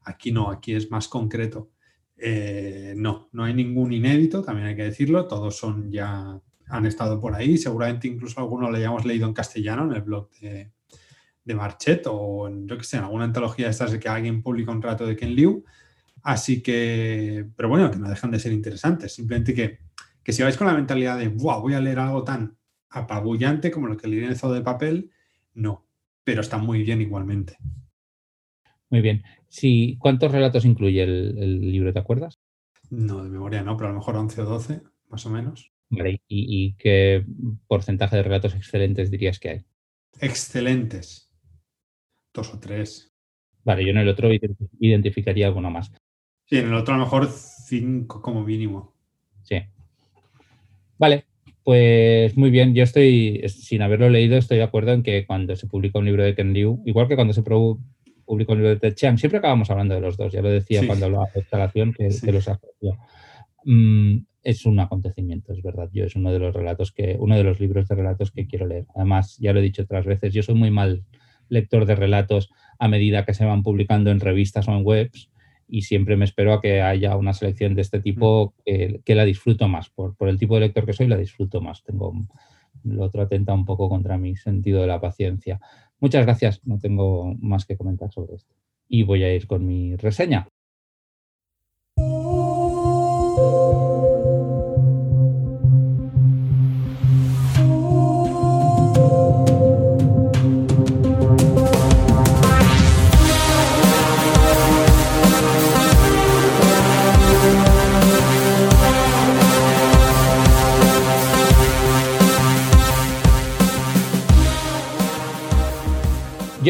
Aquí 0.03 0.33
no, 0.33 0.51
aquí 0.51 0.75
es 0.75 0.91
más 0.91 1.07
concreto. 1.07 1.71
Eh, 2.17 2.95
no, 2.97 3.29
no 3.31 3.45
hay 3.45 3.55
ningún 3.55 3.93
inédito, 3.93 4.43
también 4.43 4.67
hay 4.67 4.75
que 4.75 4.83
decirlo. 4.83 5.29
Todos 5.29 5.57
son 5.57 5.93
ya, 5.93 6.41
han 6.67 6.87
estado 6.87 7.21
por 7.21 7.37
ahí. 7.37 7.57
Seguramente 7.57 8.09
incluso 8.09 8.41
algunos 8.41 8.73
le 8.73 8.79
hayamos 8.79 9.05
leído 9.05 9.29
en 9.29 9.35
castellano 9.35 9.85
en 9.85 9.93
el 9.93 10.03
blog 10.03 10.29
de, 10.41 10.73
de 11.45 11.55
Marchet 11.55 12.07
o 12.07 12.49
en, 12.49 12.69
yo 12.69 12.79
que 12.79 12.85
sé, 12.85 12.97
en 12.97 13.05
alguna 13.05 13.25
antología 13.25 13.67
de 13.67 13.73
estas 13.73 13.93
de 13.93 13.99
que 13.99 14.09
alguien 14.09 14.43
publica 14.43 14.73
un 14.73 14.83
relato 14.83 15.07
de 15.07 15.17
Ken 15.17 15.35
Liu. 15.35 15.65
Así 16.23 16.63
que, 16.63 17.47
pero 17.57 17.69
bueno, 17.69 17.91
que 17.91 17.99
no 17.99 18.09
dejan 18.09 18.31
de 18.31 18.39
ser 18.39 18.53
interesantes. 18.53 19.15
Simplemente 19.15 19.55
que, 19.55 19.79
que 20.23 20.33
si 20.33 20.43
vais 20.43 20.57
con 20.57 20.67
la 20.67 20.75
mentalidad 20.75 21.19
de, 21.19 21.29
wow, 21.29 21.61
voy 21.61 21.75
a 21.75 21.81
leer 21.81 21.99
algo 21.99 22.23
tan 22.23 22.57
apabullante 22.91 23.71
como 23.71 23.89
lo 23.89 23.97
que 23.97 24.07
leí 24.07 24.21
en 24.21 24.31
el 24.31 24.37
zoo 24.37 24.53
de 24.53 24.61
papel, 24.61 25.11
no, 25.55 25.87
pero 26.25 26.41
está 26.41 26.59
muy 26.59 26.83
bien 26.83 27.01
igualmente. 27.01 27.57
Muy 28.91 29.01
bien. 29.01 29.23
Sí, 29.49 29.97
¿Cuántos 29.99 30.31
relatos 30.31 30.65
incluye 30.65 31.03
el, 31.03 31.61
libro, 31.73 31.93
te 31.93 31.99
acuerdas? 31.99 32.39
No, 32.91 33.25
de 33.25 33.31
memoria 33.31 33.63
no, 33.63 33.77
pero 33.77 33.89
a 33.89 33.93
lo 33.93 33.99
mejor 33.99 34.17
11 34.17 34.41
o 34.43 34.45
12, 34.45 34.83
más 35.09 35.27
o 35.27 35.31
menos. 35.31 35.73
Vale, 35.89 36.23
¿y, 36.29 36.75
qué 36.75 37.25
porcentaje 37.67 38.17
de 38.17 38.23
relatos 38.23 38.55
excelentes 38.55 39.11
dirías 39.11 39.39
que 39.39 39.49
hay? 39.49 39.65
Excelentes. 40.21 41.32
Dos 42.35 42.55
o 42.55 42.59
tres. 42.59 43.13
Vale, 43.65 43.85
yo 43.85 43.91
en 43.91 43.99
el 43.99 44.09
otro 44.09 44.31
identificaría 44.81 45.47
alguno 45.47 45.71
más. 45.71 45.93
Sí, 46.45 46.59
en 46.59 46.67
el 46.67 46.75
otro 46.75 46.95
a 46.95 46.99
lo 46.99 47.05
mejor 47.05 47.29
cinco 47.29 48.21
como 48.21 48.43
mínimo. 48.43 48.95
Sí. 49.43 49.57
Vale, 50.99 51.27
pues 51.65 52.37
muy 52.37 52.51
bien. 52.51 52.75
Yo 52.75 52.83
estoy, 52.83 53.43
sin 53.49 53.83
haberlo 53.83 54.11
leído, 54.11 54.37
estoy 54.37 54.59
de 54.59 54.65
acuerdo 54.65 54.93
en 54.93 55.03
que 55.03 55.27
cuando 55.27 55.55
se 55.57 55.67
publica 55.67 55.99
un 55.99 56.07
libro 56.07 56.25
de 56.25 56.35
Ken 56.35 56.53
Liu, 56.53 56.83
igual 56.87 57.09
que 57.09 57.15
cuando 57.15 57.33
se 57.33 57.43
publica 57.43 58.53
un 58.53 58.59
libro 58.59 58.71
de 58.71 58.77
Ted 58.77 58.95
Chiang, 58.95 59.19
siempre 59.19 59.39
acabamos 59.39 59.71
hablando 59.71 59.95
de 59.95 60.01
los 60.01 60.17
dos. 60.17 60.33
Ya 60.33 60.43
lo 60.43 60.51
decía 60.51 60.87
cuando 60.87 61.07
hablaba 61.07 61.27
de 61.33 61.41
instalación 61.41 61.93
que, 61.93 62.09
los 62.33 62.49
asoció. 62.49 62.99
Mm, 63.65 64.19
es 64.43 64.67
un 64.67 64.81
acontecimiento, 64.81 65.53
es 65.53 65.63
verdad. 65.63 65.89
Yo 65.93 66.05
es 66.05 66.17
uno 66.17 66.33
de 66.33 66.41
los 66.41 66.55
relatos 66.55 66.91
que, 66.91 67.17
uno 67.19 67.37
de 67.37 67.45
los 67.45 67.61
libros 67.61 67.87
de 67.87 67.95
relatos 67.95 68.33
que 68.33 68.47
quiero 68.47 68.67
leer. 68.67 68.87
Además, 68.97 69.37
ya 69.39 69.53
lo 69.53 69.61
he 69.61 69.63
dicho 69.63 69.83
otras 69.83 70.05
veces, 70.05 70.35
yo 70.35 70.43
soy 70.43 70.57
muy 70.57 70.71
mal 70.71 71.05
lector 71.49 71.87
de 71.87 71.95
relatos 71.95 72.51
a 72.79 72.89
medida 72.89 73.25
que 73.25 73.35
se 73.35 73.45
van 73.45 73.63
publicando 73.63 74.11
en 74.11 74.21
revistas 74.21 74.69
o 74.69 74.73
en 74.73 74.85
webs 74.85 75.31
y 75.69 75.83
siempre 75.83 76.17
me 76.17 76.25
espero 76.25 76.53
a 76.53 76.61
que 76.61 76.83
haya 76.83 77.17
una 77.17 77.33
selección 77.33 77.75
de 77.75 77.83
este 77.83 78.01
tipo 78.01 78.55
mm. 78.67 79.03
que, 79.05 79.15
la 79.15 79.25
disfruto 79.25 79.69
más. 79.69 79.89
Por, 79.89 80.17
por, 80.17 80.29
el 80.29 80.39
tipo 80.39 80.55
de 80.55 80.61
lector 80.61 80.85
que 80.85 80.93
soy, 80.93 81.07
la 81.07 81.17
disfruto 81.17 81.61
más. 81.61 81.83
Tengo 81.83 82.13
lo 82.85 83.05
otro 83.05 83.23
atenta 83.23 83.55
un 83.55 83.65
poco 83.65 83.89
contra 83.89 84.19
mi 84.19 84.37
sentido 84.37 84.81
de 84.81 84.87
la 84.87 85.01
paciencia. 85.01 85.61
Muchas 86.01 86.25
gracias, 86.25 86.61
no 86.65 86.79
tengo 86.79 87.35
más 87.41 87.65
que 87.65 87.77
comentar 87.77 88.13
sobre 88.13 88.35
esto. 88.35 88.55
Y 88.89 89.05
voy 89.05 89.23
a 89.23 89.35
ir 89.35 89.47
con 89.47 89.65
mi 89.67 89.97
reseña. 89.97 90.49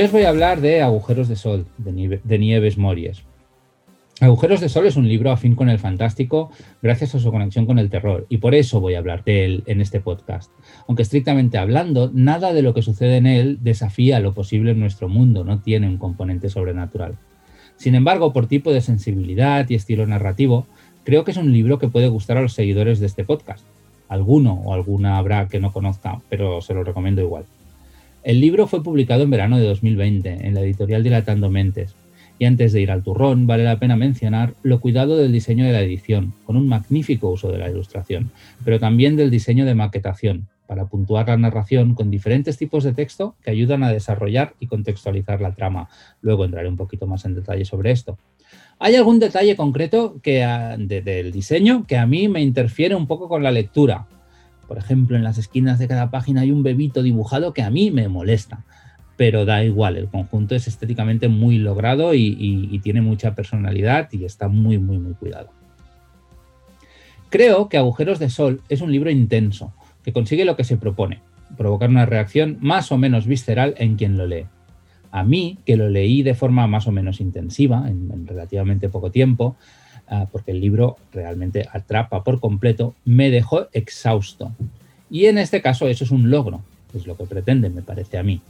Os 0.05 0.11
voy 0.11 0.23
a 0.23 0.31
hablar 0.31 0.61
de 0.61 0.83
Agujeros 0.83 1.29
de 1.29 1.37
Sol, 1.37 1.65
de, 1.79 2.39
Nieves 2.39 2.77
Mories. 2.77 3.23
Agujeros 4.21 4.61
de 4.61 4.69
Sol 4.69 4.87
es 4.87 4.97
un 4.97 5.07
libro 5.07 5.31
afín 5.31 5.55
con 5.55 5.69
el 5.69 5.79
fantástico 5.79 6.51
gracias 6.83 7.15
a 7.15 7.21
su 7.21 7.31
conexión 7.31 7.67
con 7.67 7.79
el 7.79 7.89
terror 7.89 8.27
y 8.29 8.39
por 8.39 8.57
eso 8.57 8.81
voy 8.81 8.95
a 8.95 8.99
hablar 8.99 9.23
de 9.23 9.45
él 9.45 9.63
en 9.67 9.81
este 9.81 10.01
podcast. 10.01 10.51
Aunque 10.89 11.03
estrictamente 11.03 11.57
hablando, 11.57 12.11
nada 12.13 12.53
de 12.53 12.63
lo 12.63 12.75
que 12.75 12.83
sucede 12.83 13.17
en 13.17 13.27
él 13.27 13.59
desafía 13.63 14.19
lo 14.19 14.35
posible 14.35 14.73
en 14.73 14.81
nuestro 14.81 15.09
mundo, 15.09 15.45
no 15.45 15.61
tiene 15.61 15.87
un 15.87 15.99
componente 15.99 16.51
sobrenatural. 16.51 17.17
Sin 17.77 17.95
embargo, 17.95 18.33
por 18.33 18.49
tipo 18.49 18.73
de 18.73 18.81
sensibilidad 18.81 19.69
y 19.71 19.77
estilo 19.77 20.05
narrativo, 20.05 20.67
creo 21.05 21.23
que 21.23 21.31
es 21.31 21.37
un 21.37 21.53
libro 21.53 21.79
que 21.79 21.89
puede 21.89 22.09
gustar 22.09 22.39
a 22.39 22.43
los 22.43 22.55
seguidores 22.55 22.99
de 22.99 23.07
este 23.07 23.25
podcast. 23.25 23.65
Alguno 24.09 24.55
o 24.65 24.75
alguna 24.75 25.19
habrá 25.19 25.47
que 25.47 25.61
no 25.61 25.73
conozca, 25.73 26.21
pero 26.29 26.61
se 26.61 26.75
lo 26.75 26.83
recomiendo 26.83 27.23
igual. 27.23 27.45
El 28.25 28.41
libro 28.41 28.69
fue 28.69 28.85
publicado 28.85 29.25
en 29.25 29.31
verano 29.31 29.59
de 29.59 29.67
2020 29.67 30.47
en 30.47 30.55
la 30.55 30.61
editorial 30.61 31.03
Dilatando 31.03 31.51
Mentes. 31.51 31.97
Y 32.39 32.45
antes 32.45 32.73
de 32.73 32.81
ir 32.81 32.93
al 32.93 33.03
turrón, 33.03 33.49
vale 33.49 33.65
la 33.65 33.81
pena 33.81 33.97
mencionar 33.97 34.55
lo 34.63 34.79
cuidado 34.79 35.17
del 35.17 35.33
diseño 35.33 35.65
de 35.65 35.73
la 35.73 35.81
edición, 35.81 36.33
con 36.45 36.57
un 36.57 36.69
magnífico 36.69 37.31
uso 37.31 37.51
de 37.51 37.59
la 37.59 37.69
ilustración, 37.69 38.31
pero 38.65 38.79
también 38.79 39.17
del 39.17 39.31
diseño 39.31 39.65
de 39.65 39.75
maquetación, 39.75 40.47
para 40.69 40.87
puntuar 40.87 41.29
la 41.29 41.37
narración 41.37 41.95
con 41.97 42.13
diferentes 42.13 42.57
tipos 42.59 42.85
de 42.85 42.93
texto 42.93 43.35
que 43.43 43.51
ayudan 43.51 43.83
a 43.83 43.93
desarrollar 43.93 44.55
y 44.61 44.69
contextualizar 44.69 45.41
la 45.41 45.55
trama. 45.55 45.89
Luego 46.21 46.45
entraré 46.45 46.69
un 46.69 46.77
poquito 46.77 47.09
más 47.09 47.25
en 47.25 47.35
detalle 47.35 47.65
sobre 47.65 47.91
esto. 47.91 48.19
¿Hay 48.79 48.95
algún 48.95 49.19
detalle 49.19 49.57
concreto 49.57 50.21
que, 50.23 50.47
del 50.79 51.33
diseño 51.33 51.87
que 51.89 51.97
a 51.97 52.07
mí 52.07 52.29
me 52.29 52.41
interfiere 52.41 52.95
un 52.95 53.09
poco 53.09 53.29
con 53.29 53.43
la 53.43 53.51
lectura? 53.51 54.07
Por 54.67 54.79
ejemplo, 54.79 55.17
en 55.17 55.25
las 55.25 55.39
esquinas 55.39 55.79
de 55.79 55.89
cada 55.89 56.11
página 56.11 56.43
hay 56.43 56.51
un 56.51 56.63
bebito 56.63 57.03
dibujado 57.03 57.53
que 57.53 57.63
a 57.63 57.71
mí 57.71 57.91
me 57.91 58.09
molesta, 58.09 58.65
pero 59.17 59.45
da 59.45 59.63
igual, 59.65 59.97
el 59.97 60.09
conjunto 60.09 60.55
es 60.55 60.67
estéticamente 60.67 61.29
muy 61.29 61.59
logrado 61.59 62.15
y, 62.15 62.81
tiene 62.83 63.03
mucha 63.03 63.35
personalidad 63.35 64.09
y 64.13 64.25
está 64.25 64.49
muy, 64.49 64.79
muy, 64.79 64.99
muy 64.99 65.15
cuidado. 65.15 65.51
Creo 67.29 67.69
que 67.69 67.79
Agujeros 67.79 68.19
de 68.19 68.31
Sol 68.31 68.61
es 68.69 68.81
un 68.81 68.91
libro 68.91 69.11
intenso, 69.11 69.73
que 70.03 70.13
consigue 70.13 70.45
lo 70.45 70.57
que 70.57 70.65
se 70.65 70.77
propone, 70.77 71.21
provocar 71.57 71.89
una 71.89 72.07
reacción 72.07 72.59
más 72.61 72.91
o 72.93 72.99
menos 72.99 73.27
visceral 73.27 73.75
en 73.79 73.97
quien 73.97 74.17
lo 74.17 74.27
lee. 74.27 74.47
A 75.11 75.23
mí, 75.23 75.59
que 75.67 75.77
lo 75.77 75.89
leí 75.89 76.23
de 76.23 76.35
forma 76.35 76.67
más 76.67 76.87
o 76.87 76.93
menos 76.93 77.21
intensiva, 77.21 77.89
en 77.89 78.27
relativamente 78.27 78.89
poco 78.89 79.11
tiempo, 79.11 79.57
Ah, 80.15 80.27
porque 80.31 80.51
el 80.51 80.61
libro 80.61 80.99
realmente 81.11 81.67
atrapa 81.73 82.23
por 82.23 82.39
completo, 82.39 82.95
me 83.07 83.31
dejó 83.31 83.69
exhausto. 83.73 84.53
Y 85.11 85.25
en 85.25 85.39
este 85.39 85.63
caso 85.63 85.89
eso 85.89 86.05
es 86.05 86.11
un 86.11 86.29
logro, 86.29 86.61
es 86.95 87.07
lo 87.07 87.17
que 87.17 87.25
pretende, 87.25 87.71
me 87.71 87.81
parece 87.81 88.19
a 88.19 88.23
mí. 88.23 88.43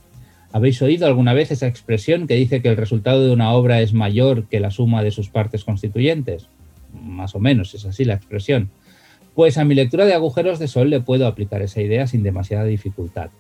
¿Habéis 0.51 0.83
oído 0.83 1.07
alguna 1.07 1.35
vez 1.35 1.53
esa 1.53 1.69
expresión 1.69 2.27
que 2.27 2.35
dice 2.35 2.63
que 2.63 2.69
el 2.69 2.77
resultado 2.77 3.25
de 3.25 3.31
una 3.31 3.53
obra 3.53 3.81
es 3.81 3.93
mayor 3.93 4.49
que 4.49 4.59
la 4.59 4.73
suma 4.73 5.05
de 5.05 5.13
sus 5.13 5.29
partes 5.29 5.63
constituyentes? 5.63 6.49
Más 7.01 7.37
o 7.37 7.39
menos 7.39 7.73
es 7.75 7.85
así 7.85 8.05
la 8.05 8.15
expresión. 8.15 8.69
Pues 9.37 9.57
a 9.57 9.65
mi 9.65 9.77
lectura 9.77 10.05
de 10.05 10.15
Agujeros 10.15 10.59
de 10.59 10.67
Sol 10.67 10.91
le 10.91 10.99
puedo 10.99 11.29
aplicar 11.29 11.63
esa 11.63 11.81
idea 11.81 12.09
sin 12.09 12.25
demasiada 12.25 12.65
dificultad. 12.65 13.31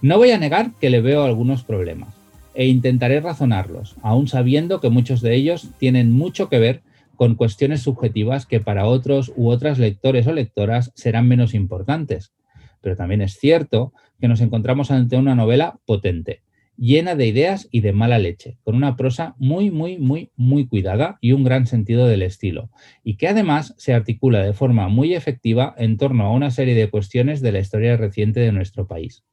No 0.00 0.16
voy 0.16 0.30
a 0.30 0.38
negar 0.38 0.70
que 0.80 0.88
le 0.88 1.02
veo 1.02 1.24
algunos 1.24 1.62
problemas, 1.62 2.14
e 2.54 2.68
intentaré 2.68 3.20
razonarlos, 3.20 3.96
aun 4.00 4.28
sabiendo 4.28 4.80
que 4.80 4.88
muchos 4.88 5.20
de 5.20 5.34
ellos 5.34 5.68
tienen 5.78 6.10
mucho 6.10 6.48
que 6.48 6.58
ver 6.58 6.80
con 7.20 7.34
cuestiones 7.34 7.82
subjetivas 7.82 8.46
que 8.46 8.60
para 8.60 8.86
otros 8.86 9.30
u 9.36 9.50
otras 9.50 9.78
lectores 9.78 10.26
o 10.26 10.32
lectoras 10.32 10.90
serán 10.94 11.28
menos 11.28 11.52
importantes. 11.52 12.32
Pero 12.80 12.96
también 12.96 13.20
es 13.20 13.34
cierto 13.34 13.92
que 14.18 14.26
nos 14.26 14.40
encontramos 14.40 14.90
ante 14.90 15.18
una 15.18 15.34
novela 15.34 15.80
potente, 15.84 16.40
llena 16.78 17.16
de 17.16 17.26
ideas 17.26 17.68
y 17.70 17.82
de 17.82 17.92
mala 17.92 18.18
leche, 18.18 18.56
con 18.62 18.74
una 18.74 18.96
prosa 18.96 19.34
muy, 19.36 19.70
muy, 19.70 19.98
muy, 19.98 20.30
muy 20.34 20.66
cuidada 20.66 21.18
y 21.20 21.32
un 21.32 21.44
gran 21.44 21.66
sentido 21.66 22.06
del 22.06 22.22
estilo, 22.22 22.70
y 23.04 23.18
que 23.18 23.28
además 23.28 23.74
se 23.76 23.92
articula 23.92 24.42
de 24.42 24.54
forma 24.54 24.88
muy 24.88 25.12
efectiva 25.12 25.74
en 25.76 25.98
torno 25.98 26.24
a 26.24 26.32
una 26.32 26.50
serie 26.50 26.74
de 26.74 26.88
cuestiones 26.88 27.42
de 27.42 27.52
la 27.52 27.58
historia 27.58 27.98
reciente 27.98 28.40
de 28.40 28.52
nuestro 28.52 28.86
país. 28.86 29.24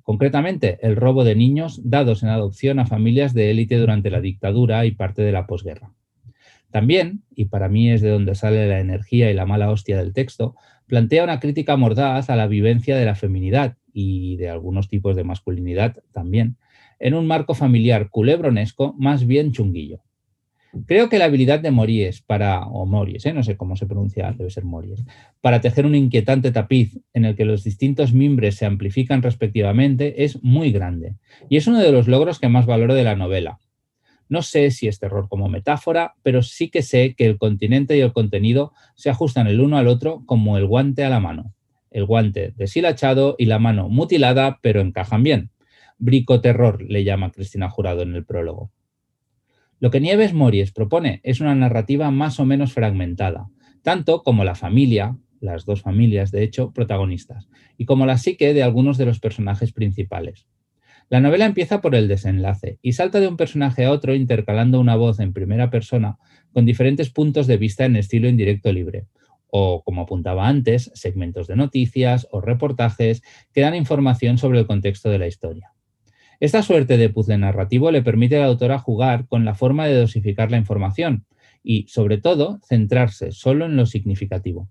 Concretamente, 0.00 0.78
el 0.80 0.96
robo 0.96 1.22
de 1.22 1.34
niños 1.34 1.82
dados 1.84 2.22
en 2.22 2.30
adopción 2.30 2.78
a 2.78 2.86
familias 2.86 3.34
de 3.34 3.50
élite 3.50 3.76
durante 3.76 4.08
la 4.08 4.22
dictadura 4.22 4.86
y 4.86 4.92
parte 4.92 5.20
de 5.20 5.32
la 5.32 5.46
posguerra. 5.46 5.92
También, 6.76 7.22
y 7.34 7.46
para 7.46 7.70
mí 7.70 7.90
es 7.90 8.02
de 8.02 8.10
donde 8.10 8.34
sale 8.34 8.68
la 8.68 8.80
energía 8.80 9.30
y 9.30 9.34
la 9.34 9.46
mala 9.46 9.70
hostia 9.70 9.96
del 9.96 10.12
texto, 10.12 10.56
plantea 10.86 11.24
una 11.24 11.40
crítica 11.40 11.74
mordaz 11.78 12.28
a 12.28 12.36
la 12.36 12.48
vivencia 12.48 12.98
de 12.98 13.06
la 13.06 13.14
feminidad 13.14 13.78
y 13.94 14.36
de 14.36 14.50
algunos 14.50 14.86
tipos 14.86 15.16
de 15.16 15.24
masculinidad 15.24 15.96
también, 16.12 16.58
en 16.98 17.14
un 17.14 17.26
marco 17.26 17.54
familiar 17.54 18.10
culebronesco 18.10 18.94
más 18.98 19.26
bien 19.26 19.52
chunguillo. 19.52 20.02
Creo 20.84 21.08
que 21.08 21.18
la 21.18 21.24
habilidad 21.24 21.60
de 21.60 21.70
Mories 21.70 22.20
para, 22.20 22.66
o 22.66 22.84
Mories, 22.84 23.24
¿eh? 23.24 23.32
no 23.32 23.42
sé 23.42 23.56
cómo 23.56 23.76
se 23.76 23.86
pronuncia, 23.86 24.34
debe 24.36 24.50
ser 24.50 24.66
Mories, 24.66 25.02
para 25.40 25.62
tejer 25.62 25.86
un 25.86 25.94
inquietante 25.94 26.52
tapiz 26.52 27.00
en 27.14 27.24
el 27.24 27.36
que 27.36 27.46
los 27.46 27.64
distintos 27.64 28.12
mimbres 28.12 28.56
se 28.56 28.66
amplifican 28.66 29.22
respectivamente 29.22 30.24
es 30.24 30.42
muy 30.42 30.72
grande. 30.72 31.14
Y 31.48 31.56
es 31.56 31.68
uno 31.68 31.80
de 31.80 31.90
los 31.90 32.06
logros 32.06 32.38
que 32.38 32.50
más 32.50 32.66
valoro 32.66 32.92
de 32.92 33.04
la 33.04 33.16
novela, 33.16 33.60
no 34.28 34.42
sé 34.42 34.70
si 34.70 34.88
es 34.88 34.98
terror 34.98 35.28
como 35.28 35.48
metáfora, 35.48 36.14
pero 36.22 36.42
sí 36.42 36.68
que 36.68 36.82
sé 36.82 37.14
que 37.14 37.26
el 37.26 37.38
continente 37.38 37.96
y 37.96 38.00
el 38.00 38.12
contenido 38.12 38.72
se 38.94 39.10
ajustan 39.10 39.46
el 39.46 39.60
uno 39.60 39.78
al 39.78 39.88
otro 39.88 40.22
como 40.26 40.56
el 40.56 40.66
guante 40.66 41.04
a 41.04 41.08
la 41.08 41.20
mano. 41.20 41.54
El 41.90 42.04
guante 42.04 42.52
deshilachado 42.56 43.36
y 43.38 43.46
la 43.46 43.58
mano 43.58 43.88
mutilada, 43.88 44.58
pero 44.62 44.80
encajan 44.80 45.22
bien. 45.22 45.50
Bricoterror 45.98 46.82
le 46.82 47.04
llama 47.04 47.30
Cristina 47.30 47.70
Jurado 47.70 48.02
en 48.02 48.14
el 48.14 48.24
prólogo. 48.24 48.70
Lo 49.78 49.90
que 49.90 50.00
Nieves 50.00 50.32
Mories 50.32 50.72
propone 50.72 51.20
es 51.22 51.40
una 51.40 51.54
narrativa 51.54 52.10
más 52.10 52.40
o 52.40 52.44
menos 52.44 52.72
fragmentada, 52.72 53.48
tanto 53.82 54.22
como 54.22 54.42
la 54.42 54.54
familia, 54.54 55.16
las 55.40 55.64
dos 55.64 55.82
familias 55.82 56.30
de 56.30 56.42
hecho 56.42 56.72
protagonistas, 56.72 57.48
y 57.76 57.84
como 57.84 58.06
la 58.06 58.18
psique 58.18 58.54
de 58.54 58.62
algunos 58.62 58.98
de 58.98 59.06
los 59.06 59.20
personajes 59.20 59.72
principales. 59.72 60.46
La 61.08 61.20
novela 61.20 61.44
empieza 61.44 61.80
por 61.80 61.94
el 61.94 62.08
desenlace 62.08 62.78
y 62.82 62.92
salta 62.92 63.20
de 63.20 63.28
un 63.28 63.36
personaje 63.36 63.84
a 63.84 63.92
otro 63.92 64.14
intercalando 64.14 64.80
una 64.80 64.96
voz 64.96 65.20
en 65.20 65.32
primera 65.32 65.70
persona 65.70 66.18
con 66.52 66.66
diferentes 66.66 67.10
puntos 67.10 67.46
de 67.46 67.56
vista 67.58 67.84
en 67.84 67.94
estilo 67.94 68.28
indirecto 68.28 68.72
libre, 68.72 69.06
o, 69.46 69.84
como 69.84 70.02
apuntaba 70.02 70.48
antes, 70.48 70.90
segmentos 70.94 71.46
de 71.46 71.54
noticias 71.54 72.26
o 72.32 72.40
reportajes 72.40 73.22
que 73.52 73.60
dan 73.60 73.76
información 73.76 74.36
sobre 74.36 74.58
el 74.58 74.66
contexto 74.66 75.08
de 75.08 75.20
la 75.20 75.28
historia. 75.28 75.72
Esta 76.40 76.62
suerte 76.62 76.98
de 76.98 77.08
puzzle 77.08 77.38
narrativo 77.38 77.92
le 77.92 78.02
permite 78.02 78.36
a 78.36 78.40
la 78.40 78.46
autora 78.46 78.80
jugar 78.80 79.28
con 79.28 79.44
la 79.44 79.54
forma 79.54 79.86
de 79.86 79.94
dosificar 79.94 80.50
la 80.50 80.58
información 80.58 81.24
y, 81.62 81.86
sobre 81.88 82.18
todo, 82.18 82.58
centrarse 82.66 83.30
solo 83.30 83.66
en 83.66 83.76
lo 83.76 83.86
significativo. 83.86 84.68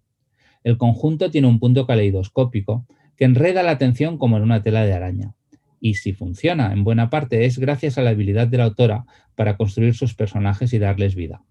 El 0.66 0.78
conjunto 0.78 1.32
tiene 1.32 1.48
un 1.48 1.60
punto 1.60 1.88
caleidoscópico 1.88 2.86
que 3.16 3.24
enreda 3.24 3.64
la 3.64 3.72
atención 3.72 4.18
como 4.18 4.36
en 4.36 4.44
una 4.44 4.62
tela 4.64 4.84
de 4.86 4.94
araña. 4.94 5.34
Y 5.80 5.96
si 5.96 6.14
funciona, 6.14 6.74
en 6.74 6.84
buena 6.84 7.10
parte 7.10 7.46
es 7.46 7.60
gracias 7.60 7.98
a 7.98 8.02
la 8.02 8.12
habilidad 8.12 8.48
de 8.48 8.58
la 8.58 8.66
autora 8.66 9.06
para 9.36 9.58
construir 9.58 9.94
sus 9.94 10.16
personajes 10.16 10.74
y 10.74 10.80
darles 10.80 11.16
vida. 11.16 11.44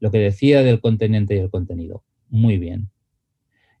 Lo 0.00 0.10
que 0.10 0.18
decía 0.18 0.62
del 0.62 0.80
conteniente 0.80 1.34
y 1.34 1.38
el 1.38 1.50
contenido. 1.50 2.04
Muy 2.28 2.58
bien. 2.58 2.90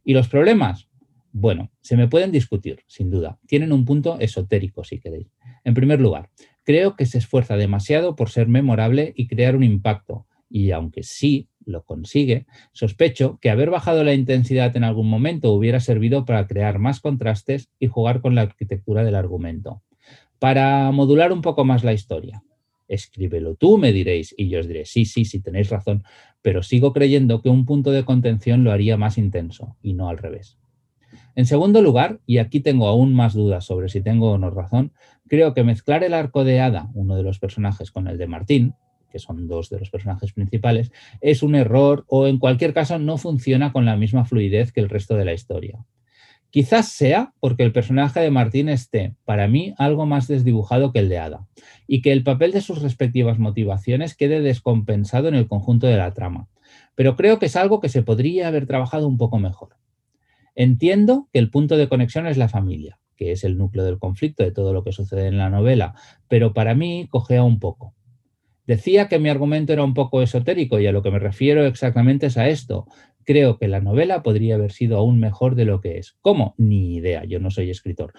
¿Y 0.04 0.14
los 0.14 0.28
problemas? 0.28 0.88
Bueno, 1.32 1.70
se 1.80 1.96
me 1.96 2.08
pueden 2.08 2.30
discutir, 2.30 2.80
sin 2.86 3.10
duda. 3.10 3.38
Tienen 3.46 3.72
un 3.72 3.84
punto 3.84 4.18
esotérico, 4.20 4.84
si 4.84 4.98
queréis. 5.00 5.28
En 5.64 5.74
primer 5.74 6.00
lugar, 6.00 6.28
creo 6.62 6.94
que 6.94 7.06
se 7.06 7.18
esfuerza 7.18 7.56
demasiado 7.56 8.16
por 8.16 8.28
ser 8.28 8.48
memorable 8.48 9.14
y 9.16 9.28
crear 9.28 9.56
un 9.56 9.62
impacto, 9.62 10.26
y 10.50 10.72
aunque 10.72 11.02
sí 11.02 11.48
lo 11.64 11.84
consigue, 11.84 12.46
sospecho 12.72 13.38
que 13.40 13.50
haber 13.50 13.70
bajado 13.70 14.04
la 14.04 14.12
intensidad 14.12 14.76
en 14.76 14.84
algún 14.84 15.08
momento 15.08 15.52
hubiera 15.52 15.80
servido 15.80 16.24
para 16.24 16.46
crear 16.46 16.78
más 16.78 17.00
contrastes 17.00 17.70
y 17.78 17.86
jugar 17.86 18.20
con 18.20 18.34
la 18.34 18.42
arquitectura 18.42 19.04
del 19.04 19.14
argumento. 19.14 19.82
Para 20.42 20.90
modular 20.90 21.32
un 21.32 21.40
poco 21.40 21.64
más 21.64 21.84
la 21.84 21.92
historia. 21.92 22.42
Escríbelo 22.88 23.54
tú, 23.54 23.78
me 23.78 23.92
diréis, 23.92 24.34
y 24.36 24.48
yo 24.48 24.58
os 24.58 24.66
diré, 24.66 24.84
sí, 24.86 25.04
sí, 25.04 25.24
sí, 25.24 25.40
tenéis 25.40 25.70
razón, 25.70 26.02
pero 26.42 26.64
sigo 26.64 26.92
creyendo 26.92 27.40
que 27.40 27.48
un 27.48 27.64
punto 27.64 27.92
de 27.92 28.04
contención 28.04 28.64
lo 28.64 28.72
haría 28.72 28.96
más 28.96 29.18
intenso, 29.18 29.76
y 29.82 29.94
no 29.94 30.08
al 30.08 30.18
revés. 30.18 30.58
En 31.36 31.46
segundo 31.46 31.80
lugar, 31.80 32.18
y 32.26 32.38
aquí 32.38 32.58
tengo 32.58 32.88
aún 32.88 33.14
más 33.14 33.34
dudas 33.34 33.66
sobre 33.66 33.88
si 33.88 34.00
tengo 34.00 34.32
o 34.32 34.38
no 34.38 34.50
razón, 34.50 34.92
creo 35.28 35.54
que 35.54 35.62
mezclar 35.62 36.02
el 36.02 36.12
arco 36.12 36.42
de 36.42 36.58
Ada, 36.58 36.90
uno 36.92 37.14
de 37.14 37.22
los 37.22 37.38
personajes, 37.38 37.92
con 37.92 38.08
el 38.08 38.18
de 38.18 38.26
Martín, 38.26 38.74
que 39.12 39.20
son 39.20 39.46
dos 39.46 39.70
de 39.70 39.78
los 39.78 39.90
personajes 39.90 40.32
principales, 40.32 40.90
es 41.20 41.44
un 41.44 41.54
error 41.54 42.04
o 42.08 42.26
en 42.26 42.40
cualquier 42.40 42.74
caso 42.74 42.98
no 42.98 43.16
funciona 43.16 43.72
con 43.72 43.84
la 43.84 43.94
misma 43.94 44.24
fluidez 44.24 44.72
que 44.72 44.80
el 44.80 44.88
resto 44.88 45.14
de 45.14 45.24
la 45.24 45.34
historia. 45.34 45.86
Quizás 46.52 46.88
sea 46.88 47.32
porque 47.40 47.62
el 47.62 47.72
personaje 47.72 48.20
de 48.20 48.30
Martín 48.30 48.68
esté, 48.68 49.16
para 49.24 49.48
mí, 49.48 49.72
algo 49.78 50.04
más 50.04 50.28
desdibujado 50.28 50.92
que 50.92 50.98
el 50.98 51.08
de 51.08 51.18
Ada, 51.18 51.48
y 51.86 52.02
que 52.02 52.12
el 52.12 52.22
papel 52.24 52.52
de 52.52 52.60
sus 52.60 52.82
respectivas 52.82 53.38
motivaciones 53.38 54.14
quede 54.14 54.42
descompensado 54.42 55.28
en 55.28 55.34
el 55.34 55.48
conjunto 55.48 55.86
de 55.86 55.96
la 55.96 56.12
trama. 56.12 56.50
Pero 56.94 57.16
creo 57.16 57.38
que 57.38 57.46
es 57.46 57.56
algo 57.56 57.80
que 57.80 57.88
se 57.88 58.02
podría 58.02 58.48
haber 58.48 58.66
trabajado 58.66 59.08
un 59.08 59.16
poco 59.16 59.38
mejor. 59.38 59.76
Entiendo 60.54 61.26
que 61.32 61.38
el 61.38 61.48
punto 61.48 61.78
de 61.78 61.88
conexión 61.88 62.26
es 62.26 62.36
la 62.36 62.50
familia, 62.50 63.00
que 63.16 63.32
es 63.32 63.44
el 63.44 63.56
núcleo 63.56 63.86
del 63.86 63.98
conflicto 63.98 64.42
de 64.42 64.52
todo 64.52 64.74
lo 64.74 64.84
que 64.84 64.92
sucede 64.92 65.28
en 65.28 65.38
la 65.38 65.48
novela, 65.48 65.94
pero 66.28 66.52
para 66.52 66.74
mí 66.74 67.08
cogea 67.10 67.42
un 67.42 67.60
poco. 67.60 67.94
Decía 68.66 69.08
que 69.08 69.18
mi 69.18 69.28
argumento 69.28 69.72
era 69.72 69.82
un 69.82 69.94
poco 69.94 70.22
esotérico 70.22 70.78
y 70.78 70.86
a 70.86 70.92
lo 70.92 71.02
que 71.02 71.10
me 71.10 71.18
refiero 71.18 71.64
exactamente 71.66 72.26
es 72.26 72.36
a 72.36 72.48
esto. 72.48 72.86
Creo 73.24 73.58
que 73.58 73.68
la 73.68 73.80
novela 73.80 74.22
podría 74.22 74.56
haber 74.56 74.72
sido 74.72 74.98
aún 74.98 75.20
mejor 75.20 75.54
de 75.54 75.64
lo 75.64 75.80
que 75.80 75.98
es. 75.98 76.16
¿Cómo? 76.20 76.54
Ni 76.58 76.96
idea, 76.96 77.24
yo 77.24 77.40
no 77.40 77.50
soy 77.50 77.70
escritor. 77.70 78.12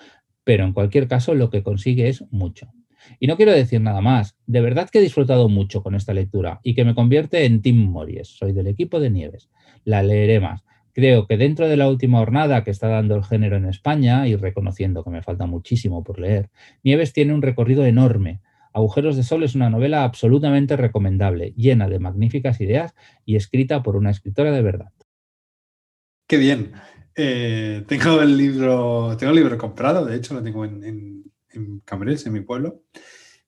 Pero 0.44 0.66
en 0.66 0.74
cualquier 0.74 1.08
caso 1.08 1.34
lo 1.36 1.50
que 1.50 1.64
consigue 1.64 2.08
es 2.08 2.24
mucho. 2.32 2.72
Y 3.20 3.28
no 3.28 3.38
quiero 3.38 3.52
decir 3.52 3.82
nada 3.82 4.02
más. 4.02 4.38
De 4.46 4.62
verdad 4.62 4.90
que 4.90 5.00
he 5.00 5.02
disfrutado 5.02 5.50
mucho 5.50 5.84
con 5.84 5.96
esta 5.96 6.14
lectura 6.14 6.60
y 6.64 6.74
que 6.74 6.86
me 6.86 6.96
convierte 6.96 7.46
en 7.46 7.62
Tim 7.62 7.78
Mories. 7.78 8.30
Soy 8.30 8.54
del 8.54 8.68
equipo 8.68 9.00
de 9.00 9.10
Nieves. 9.10 9.50
La 9.84 10.04
leeré 10.04 10.40
más. 10.40 10.64
Creo 10.94 11.26
que 11.26 11.38
dentro 11.38 11.68
de 11.68 11.76
la 11.76 11.90
última 11.90 12.20
jornada 12.20 12.64
que 12.64 12.70
está 12.70 12.88
dando 12.88 13.16
el 13.16 13.24
género 13.24 13.58
en 13.58 13.66
España, 13.66 14.28
y 14.28 14.36
reconociendo 14.36 15.04
que 15.04 15.10
me 15.10 15.24
falta 15.24 15.48
muchísimo 15.48 16.04
por 16.04 16.20
leer, 16.20 16.52
Nieves 16.84 17.14
tiene 17.14 17.34
un 17.34 17.42
recorrido 17.42 17.84
enorme. 17.84 18.42
Agujeros 18.74 19.16
de 19.16 19.24
Sol 19.24 19.44
es 19.44 19.56
una 19.56 19.72
novela 19.72 20.04
absolutamente 20.04 20.78
recomendable, 20.78 21.54
llena 21.58 21.88
de 21.90 22.00
magníficas 22.00 22.62
ideas 22.62 22.94
y 23.26 23.36
escrita 23.38 23.82
por 23.82 23.96
una 23.96 24.12
escritora 24.12 24.52
de 24.52 24.62
verdad. 24.62 24.92
Qué 26.28 26.38
bien. 26.38 26.74
Eh, 27.16 27.84
tengo 27.88 28.22
el 28.22 28.38
libro, 28.38 29.16
tengo 29.18 29.32
el 29.32 29.38
libro 29.38 29.58
comprado, 29.58 30.06
de 30.06 30.16
hecho 30.16 30.34
lo 30.34 30.42
tengo 30.42 30.66
en, 30.66 30.84
en, 30.84 31.24
en 31.52 31.84
en 31.88 32.34
mi 32.34 32.42
pueblo, 32.42 32.84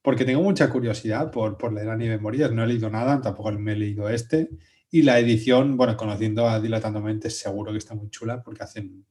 porque 0.01 0.25
tengo 0.25 0.43
mucha 0.43 0.69
curiosidad 0.69 1.31
por, 1.31 1.57
por 1.57 1.73
leer 1.73 1.89
a 1.89 1.95
Nieves 1.97 2.21
Morías. 2.21 2.51
No 2.51 2.63
he 2.63 2.67
leído 2.67 2.89
nada, 2.89 3.21
tampoco 3.21 3.51
me 3.53 3.73
he 3.73 3.75
leído 3.75 4.09
este. 4.09 4.49
Y 4.91 5.01
la 5.01 5.19
edición, 5.19 5.77
bueno, 5.77 5.97
conociendo 5.97 6.47
a 6.47 6.59
Dilatando 6.59 7.01
Mentes, 7.01 7.39
seguro 7.39 7.71
que 7.71 7.79
está 7.79 7.95
muy 7.95 8.09
chula 8.09 8.43
porque 8.43 8.63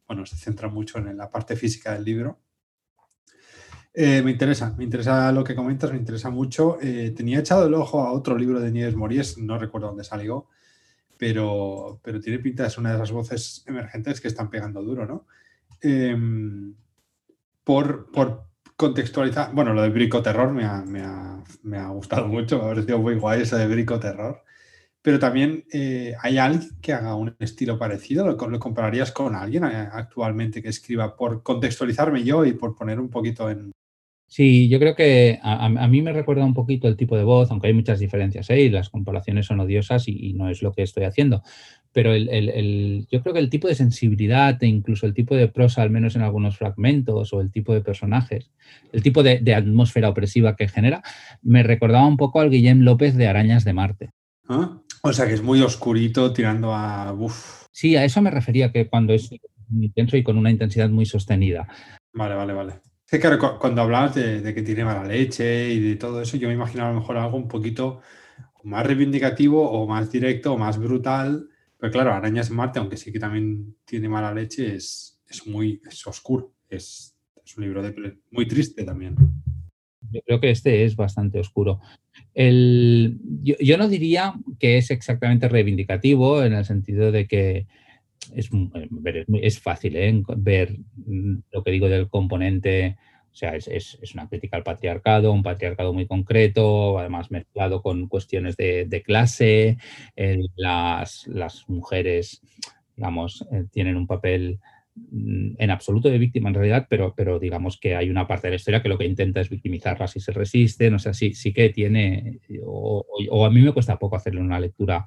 bueno, 0.07 0.25
se 0.25 0.37
centra 0.37 0.69
mucho 0.69 0.99
en 0.99 1.17
la 1.17 1.31
parte 1.31 1.57
física 1.57 1.95
del 1.95 2.05
libro. 2.05 2.41
Eh, 3.93 4.23
me 4.23 4.33
interesa, 4.33 4.75
me 4.77 4.85
interesa 4.85 5.31
lo 5.33 5.45
que 5.45 5.55
comentas, 5.55 5.91
me 5.91 5.99
interesa 5.99 6.31
mucho. 6.31 6.79
Eh, 6.81 7.13
tenía 7.17 7.41
echado 7.41 7.67
el 7.67 7.75
ojo 7.75 8.03
a 8.03 8.13
otro 8.13 8.37
libro 8.37 8.61
de 8.61 8.71
Nieves 8.71 8.97
Mories, 8.97 9.39
no 9.39 9.59
recuerdo 9.59 9.89
dónde 9.89 10.05
salió, 10.05 10.49
pero, 11.19 12.01
pero 12.03 12.21
tiene 12.21 12.39
pinta, 12.39 12.67
es 12.67 12.79
una 12.79 12.91
de 12.91 12.97
esas 12.97 13.13
voces 13.13 13.65
emergentes 13.67 14.21
que 14.21 14.29
están 14.29 14.51
pegando 14.51 14.83
duro, 14.83 15.07
¿no? 15.07 15.27
Em, 15.81 16.75
por, 17.65 18.11
por, 18.11 18.45
contextualizar, 18.77 19.55
bueno, 19.55 19.73
lo 19.73 19.83
de 19.83 19.91
Brico 19.91 20.21
Terror 20.23 20.51
me 20.53 20.65
ha, 20.65 20.83
me 20.83 21.01
ha, 21.01 21.43
me 21.63 21.79
ha 21.79 21.89
gustado 21.89 22.27
mucho, 22.27 22.59
me 22.59 22.65
ha 22.65 22.69
parecido 22.69 22.99
muy 22.99 23.15
guay 23.15 23.43
eso 23.43 23.57
de 23.57 23.69
Brico 23.69 24.01
Terror 24.01 24.45
pero 25.05 25.19
también 25.19 25.67
eh, 25.71 26.15
hay 26.23 26.39
alguien 26.39 26.81
que 26.81 26.95
haga 26.95 27.15
un 27.15 27.37
estilo 27.39 27.79
parecido. 27.79 28.27
¿Lo, 28.27 28.49
¿Lo, 28.49 28.59
compararías 28.59 29.13
con 29.13 29.35
alguien 29.35 29.65
eh, 29.65 29.87
actualmente 29.93 30.63
que 30.63 30.71
escriba 30.71 31.15
por 31.15 31.43
contextualizarme 31.43 32.25
yo 32.25 32.47
y 32.47 32.55
por 32.55 32.75
poner 32.75 32.99
un 32.99 33.11
poquito 33.11 33.51
en... 33.51 33.71
Sí, 34.35 34.69
yo 34.69 34.81
creo 34.81 34.97
que 34.97 35.39
a, 35.45 35.67
a 35.67 35.87
mí 35.87 36.03
me 36.03 36.13
recuerda 36.13 36.45
un 36.45 36.55
poquito 36.55 36.89
el 36.89 36.97
tipo 36.97 37.17
de 37.17 37.23
voz, 37.23 37.53
aunque 37.53 37.69
hay 37.69 37.73
muchas 37.73 38.01
diferencias 38.01 38.51
¿eh? 38.51 38.63
y 38.63 38.69
las 38.69 38.91
comparaciones 38.91 39.47
son 39.47 39.61
odiosas 39.61 40.09
y, 40.09 40.31
y, 40.31 40.33
no 40.33 40.51
es 40.51 40.61
lo 40.61 40.73
que 40.73 40.83
estoy 40.83 41.05
haciendo. 41.05 41.45
Pero 41.93 42.13
el, 42.13 42.29
el, 42.29 42.49
el, 42.49 43.07
yo 43.13 43.23
creo 43.23 43.33
que 43.33 43.39
el 43.39 43.49
tipo 43.49 43.69
de 43.69 43.77
sensibilidad 43.77 44.61
e 44.61 44.67
incluso 44.67 45.07
el 45.07 45.15
tipo 45.15 45.37
de 45.37 45.47
prosa, 45.47 45.83
al 45.83 45.91
menos 45.91 46.17
en 46.17 46.23
algunos 46.23 46.59
fragmentos, 46.59 47.33
o 47.33 47.41
el 47.41 47.53
tipo 47.53 47.75
de 47.75 47.81
personajes, 47.81 48.51
el 48.91 49.05
tipo 49.05 49.23
de, 49.23 49.39
de 49.39 49.55
atmósfera 49.55 50.09
opresiva 50.09 50.57
que 50.57 50.67
genera, 50.67 51.05
me 51.41 51.63
recordaba 51.63 52.05
un 52.05 52.17
poco 52.17 52.41
al 52.41 52.51
Guillem 52.51 52.81
López 52.81 53.15
de 53.15 53.29
Arañas 53.29 53.65
de 53.65 53.73
Marte. 53.73 54.11
¿Ah? 54.49 54.81
O 55.05 55.13
sea, 55.13 55.29
que 55.29 55.35
es 55.35 55.45
muy 55.45 55.61
oscurito 55.61 56.33
tirando 56.33 56.75
a... 56.75 57.13
Uf. 57.13 57.67
Sí, 57.71 57.95
a 57.95 58.05
eso 58.05 58.21
me 58.21 58.33
refería, 58.33 58.73
que 58.73 58.89
cuando 58.89 59.13
es 59.13 59.31
intenso 59.71 60.17
y 60.17 60.25
con 60.25 60.39
una 60.39 60.51
intensidad 60.51 60.91
muy 60.91 61.07
sostenida. 61.07 61.69
Vale, 62.13 62.35
vale, 62.35 62.53
vale. 62.53 62.94
Claro, 63.21 63.59
cuando 63.59 63.83
hablabas 63.83 64.15
de, 64.15 64.55
que 64.55 64.63
tiene 64.63 64.85
mala 64.85 65.05
leche 65.05 65.73
y 65.73 65.81
de 65.81 65.97
todo 65.97 66.23
eso, 66.23 66.37
yo 66.37 66.49
me 66.49 66.55
imaginaba 66.55 66.91
a 66.91 66.93
lo 66.93 67.01
mejor 67.01 67.17
algo 67.17 67.37
un 67.37 67.49
poquito 67.49 68.01
más 68.63 68.87
reivindicativo 68.87 69.71
o 69.71 69.87
más 69.87 70.11
directo 70.11 70.55
o 70.55 70.59
más 70.59 70.79
brutal. 70.79 71.49
Pero 71.79 71.93
claro, 71.93 72.13
Arañas 72.13 72.51
Marte, 72.51 72.79
aunque 72.79 72.97
sí 72.97 73.13
que 73.13 73.19
también 73.19 73.77
tiene 73.85 74.09
mala 74.09 74.33
leche, 74.33 74.75
es, 74.75 75.21
es 75.29 75.47
muy 75.47 75.81
es 75.89 76.07
oscuro. 76.07 76.53
Es, 76.69 77.17
un 77.57 77.65
libro 77.65 77.83
de, 77.83 78.19
muy 78.31 78.49
triste 78.49 78.85
también. 78.85 79.17
Yo 80.11 80.21
creo 80.23 80.41
que 80.41 80.51
este 80.51 80.85
es 80.85 80.97
bastante 80.97 81.39
oscuro. 81.39 81.81
El, 82.33 83.21
yo, 83.43 83.77
no 83.77 83.89
diría 83.89 84.35
que 84.59 84.79
es 84.79 84.91
exactamente 84.91 85.49
reivindicativo 85.49 86.43
en 86.43 86.55
el 86.55 86.65
sentido 86.65 87.13
de 87.13 87.27
que 87.27 87.67
es, 88.35 88.51
es 89.43 89.61
fácil 89.61 89.97
¿eh? 89.97 90.23
ver 90.37 90.77
lo 91.51 91.63
que 91.63 91.71
digo 91.71 91.89
del 91.89 92.09
componente, 92.09 92.97
o 93.33 93.35
sea, 93.35 93.57
es, 93.57 93.69
es, 93.69 94.15
una 94.15 94.29
crítica 94.29 94.57
al 94.57 94.63
patriarcado, 94.63 95.33
un 95.33 95.43
patriarcado 95.43 95.93
muy 95.93 96.07
concreto, 96.07 96.99
además 96.99 97.31
mezclado 97.31 97.83
con 97.83 98.09
cuestiones 98.09 98.57
de, 98.57 98.87
de 98.87 99.03
clase, 99.03 99.79
eh, 100.17 100.39
las, 100.57 101.27
las, 101.27 101.69
mujeres, 101.69 102.41
digamos, 102.97 103.45
eh, 103.51 103.65
tienen 103.73 103.97
un 103.97 104.07
papel 104.07 104.61
Mm, 104.97 105.57
en 105.59 105.71
absoluto 105.71 106.09
de 106.09 106.19
víctima 106.19 106.49
en 106.51 106.55
realidad, 106.55 106.87
pero, 106.89 107.15
pero 107.17 107.41
digamos 107.41 107.79
que 107.81 107.97
hay 107.97 108.11
una 108.11 108.29
parte 108.29 108.47
de 108.47 108.53
la 108.53 108.57
historia 108.57 108.81
que 108.81 108.89
lo 108.89 108.97
que 108.97 109.07
intenta 109.07 109.41
es 109.41 109.51
victimizarlas 109.51 110.15
y 110.15 110.21
se 110.21 110.31
resisten, 110.31 110.95
o 110.95 110.99
sea, 111.01 111.13
sí, 111.13 111.35
sí 111.35 111.53
que 111.53 111.71
tiene, 111.71 112.39
o, 112.65 113.05
o, 113.31 113.45
a 113.45 113.51
mí 113.51 113.61
me 113.61 113.73
cuesta 113.73 113.99
poco 113.99 114.15
hacerle 114.15 114.41
una 114.41 114.61
lectura 114.61 115.07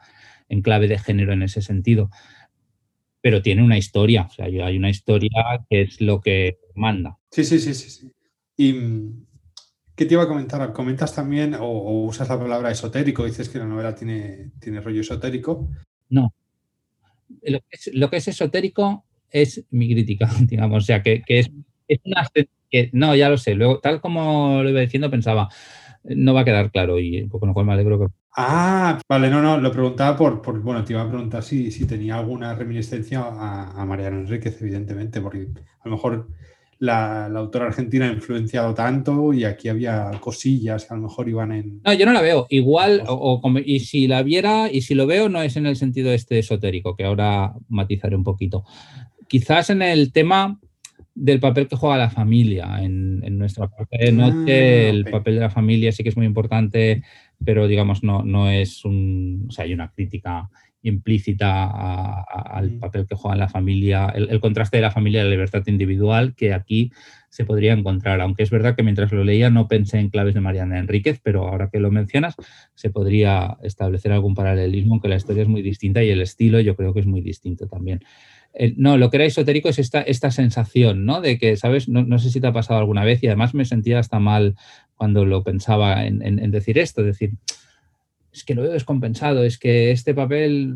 en 0.49 0.61
clave 0.61 0.89
de 0.89 0.97
género 0.99 1.31
en 1.31 1.43
ese 1.43 1.61
sentido, 1.61 2.09
pero 3.27 3.41
tiene 3.41 3.61
una 3.61 3.77
historia, 3.77 4.25
o 4.29 4.33
sea, 4.33 4.45
hay 4.45 4.77
una 4.77 4.89
historia 4.89 5.65
que 5.69 5.81
es 5.81 5.99
lo 5.99 6.21
que 6.21 6.59
manda. 6.75 7.17
Sí, 7.29 7.43
sí, 7.43 7.59
sí, 7.59 7.73
sí. 7.73 7.89
sí. 7.89 8.11
¿Y 8.55 8.73
qué 9.97 10.05
te 10.05 10.13
iba 10.13 10.23
a 10.23 10.29
comentar? 10.29 10.71
¿Comentas 10.71 11.13
también 11.13 11.53
o, 11.53 11.65
o 11.65 12.05
usas 12.05 12.29
la 12.29 12.39
palabra 12.39 12.71
esotérico? 12.71 13.25
Dices 13.25 13.49
que 13.49 13.59
la 13.59 13.65
novela 13.65 13.93
tiene, 13.93 14.51
tiene 14.61 14.79
rollo 14.79 15.01
esotérico. 15.01 15.69
No. 16.07 16.33
Lo 17.41 17.59
que, 17.59 17.65
es, 17.71 17.91
lo 17.93 18.09
que 18.09 18.15
es 18.15 18.29
esotérico 18.29 19.03
es 19.29 19.65
mi 19.71 19.91
crítica, 19.91 20.29
digamos, 20.47 20.83
o 20.83 20.85
sea, 20.85 21.03
que, 21.03 21.21
que 21.21 21.39
es, 21.39 21.51
es, 21.89 21.99
una, 22.05 22.25
no, 22.93 23.13
ya 23.13 23.27
lo 23.27 23.35
sé. 23.35 23.55
Luego, 23.55 23.79
tal 23.79 23.99
como 23.99 24.63
lo 24.63 24.69
iba 24.69 24.79
diciendo, 24.79 25.11
pensaba, 25.11 25.49
no 26.05 26.33
va 26.33 26.41
a 26.41 26.45
quedar 26.45 26.71
claro 26.71 26.97
y 26.97 27.27
con 27.27 27.49
lo 27.49 27.53
cual 27.53 27.65
me 27.65 27.73
alegro 27.73 27.99
que... 27.99 28.05
Ah, 28.39 28.99
vale, 29.09 29.31
no, 29.31 29.41
no, 29.41 29.57
lo 29.57 29.71
preguntaba 29.71 30.15
por, 30.15 30.43
por 30.43 30.61
bueno, 30.61 30.83
te 30.83 30.93
iba 30.93 31.01
a 31.01 31.09
preguntar 31.09 31.41
si, 31.41 31.71
si 31.71 31.87
tenía 31.87 32.17
alguna 32.17 32.53
reminiscencia 32.53 33.21
a, 33.21 33.71
a 33.71 33.85
Mariano 33.85 34.19
Enríquez, 34.19 34.61
evidentemente, 34.61 35.19
porque 35.21 35.47
a 35.79 35.89
lo 35.89 35.95
mejor 35.95 36.27
la, 36.79 37.25
autora 37.25 37.65
argentina 37.65 38.07
ha 38.07 38.13
influenciado 38.13 38.73
tanto 38.73 39.33
y 39.33 39.43
aquí 39.43 39.69
había 39.69 40.11
cosillas 40.19 40.85
que 40.85 40.93
a 40.93 40.97
lo 40.97 41.03
mejor 41.03 41.27
iban 41.27 41.51
en... 41.51 41.81
No, 41.83 41.93
yo 41.93 42.05
no 42.05 42.13
la 42.13 42.21
veo. 42.21 42.45
Igual, 42.49 43.03
o, 43.07 43.41
y 43.65 43.79
si 43.79 44.07
la 44.07 44.21
viera 44.21 44.71
y 44.71 44.81
si 44.81 44.93
lo 44.93 45.07
veo, 45.07 45.29
no 45.29 45.41
es 45.41 45.57
en 45.57 45.65
el 45.65 45.75
sentido 45.75 46.11
este 46.13 46.39
esotérico, 46.39 46.95
que 46.95 47.05
ahora 47.05 47.53
matizaré 47.69 48.15
un 48.15 48.23
poquito. 48.23 48.63
Quizás 49.27 49.71
en 49.71 49.81
el 49.81 50.11
tema 50.11 50.59
del 51.15 51.39
papel 51.39 51.67
que 51.67 51.75
juega 51.75 51.97
la 51.97 52.11
familia 52.11 52.77
en, 52.81 53.37
nuestra 53.37 53.67
parte 53.67 53.97
de 53.97 54.11
noche. 54.11 54.87
Ah, 54.87 54.89
el 54.89 55.05
papel 55.05 55.35
de 55.35 55.41
la 55.41 55.49
familia 55.49 55.91
sí 55.91 56.03
que 56.03 56.09
es 56.09 56.17
muy 56.17 56.27
importante, 56.27 57.03
pero 57.43 57.67
digamos, 57.67 58.03
no, 58.03 58.23
no 58.23 58.49
es 58.49 58.83
un. 58.85 59.45
O 59.49 59.51
sea, 59.51 59.65
hay 59.65 59.73
una 59.73 59.91
crítica 59.91 60.49
implícita 60.83 62.23
al 62.23 62.71
mm. 62.71 62.79
papel 62.79 63.05
que 63.07 63.15
juega 63.15 63.35
la 63.35 63.49
familia, 63.49 64.07
el, 64.09 64.39
contraste 64.39 64.77
de 64.77 64.83
la 64.83 64.91
familia 64.91 65.21
y 65.21 65.23
la 65.25 65.31
libertad 65.31 65.63
individual 65.67 66.33
que 66.35 66.53
aquí 66.53 66.91
se 67.29 67.45
podría 67.45 67.73
encontrar. 67.73 68.21
Aunque 68.21 68.43
es 68.43 68.49
verdad 68.49 68.75
que 68.75 68.83
mientras 68.83 69.11
lo 69.11 69.23
leía 69.23 69.49
no 69.49 69.67
pensé 69.67 69.99
en 69.99 70.09
claves 70.09 70.33
de 70.33 70.41
Mariana 70.41 70.79
Enríquez, 70.79 71.19
pero 71.21 71.47
ahora 71.47 71.69
que 71.71 71.79
lo 71.79 71.91
mencionas, 71.91 72.35
se 72.73 72.89
podría 72.89 73.57
establecer 73.63 74.11
algún 74.11 74.35
paralelismo, 74.35 74.93
aunque 74.93 75.09
la 75.09 75.17
historia 75.17 75.43
es 75.43 75.49
muy 75.49 75.61
distinta 75.61 76.03
y 76.03 76.09
el 76.09 76.21
estilo 76.21 76.59
yo 76.59 76.75
creo 76.75 76.93
que 76.93 77.01
es 77.01 77.07
muy 77.07 77.21
distinto 77.21 77.67
también. 77.67 78.01
Eh, 78.59 78.73
no, 78.75 78.97
lo 78.97 79.09
que 79.09 79.17
era 79.17 79.25
esotérico 79.25 79.69
es 79.69 79.79
esta, 79.79 80.01
esta 80.01 80.31
sensación, 80.31 81.05
¿no? 81.05 81.21
De 81.21 81.37
que, 81.37 81.55
¿sabes? 81.57 81.87
No, 81.87 82.19
sé 82.19 82.31
si 82.31 82.41
te 82.41 82.47
ha 82.47 82.53
pasado 82.53 82.79
alguna 82.79 83.03
vez 83.03 83.21
y 83.21 83.27
además 83.27 83.53
me 83.53 83.65
sentía 83.65 83.99
hasta 83.99 84.19
mal 84.19 84.55
cuando 84.95 85.25
lo 85.25 85.43
pensaba 85.43 86.05
en, 86.05 86.21
en 86.23 86.51
decir 86.51 86.79
esto, 86.79 87.01
es 87.01 87.07
decir, 87.07 87.33
es 88.37 88.43
que 88.43 88.55
lo 88.55 88.61
veo 88.61 88.71
descompensado, 88.71 89.43
es 89.43 89.57
que 89.57 89.91
este 89.91 90.13
papel 90.13 90.73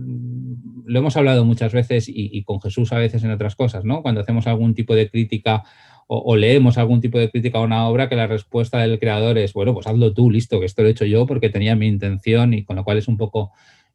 lo 0.86 1.00
hemos 1.00 1.16
hablado 1.16 1.46
muchas 1.46 1.74
veces 1.74 2.06
y, 2.08 2.44
con 2.44 2.60
Jesús 2.60 2.92
a 2.92 2.98
veces 2.98 3.24
en 3.24 3.32
otras 3.32 3.56
cosas, 3.56 3.86
¿no? 3.86 4.02
Cuando 4.02 4.22
hacemos 4.22 4.48
algún 4.48 4.74
tipo 4.74 4.96
de 4.96 5.10
crítica 5.10 5.64
o, 6.08 6.36
leemos 6.36 6.78
algún 6.78 7.00
tipo 7.00 7.18
de 7.18 7.30
crítica 7.30 7.60
a 7.60 7.62
una 7.62 7.88
obra 7.88 8.10
que 8.10 8.18
la 8.18 8.28
respuesta 8.28 8.80
del 8.80 9.00
creador 9.00 9.38
es, 9.38 9.54
bueno, 9.54 9.74
pues 9.74 9.88
hazlo 9.88 10.14
tú, 10.14 10.30
listo, 10.30 10.60
que 10.60 10.66
esto 10.66 10.82
lo 10.82 10.90
he 10.90 10.92
hecho 10.92 11.06
yo 11.06 11.26
porque 11.26 11.50
tenía 11.50 11.76
mi 11.76 11.88
intención 11.88 12.54
y 12.54 12.66
con 12.66 12.76
lo 12.76 12.84
cual 12.84 12.98
es 12.98 13.08
un 13.08 13.16
poco 13.16 13.52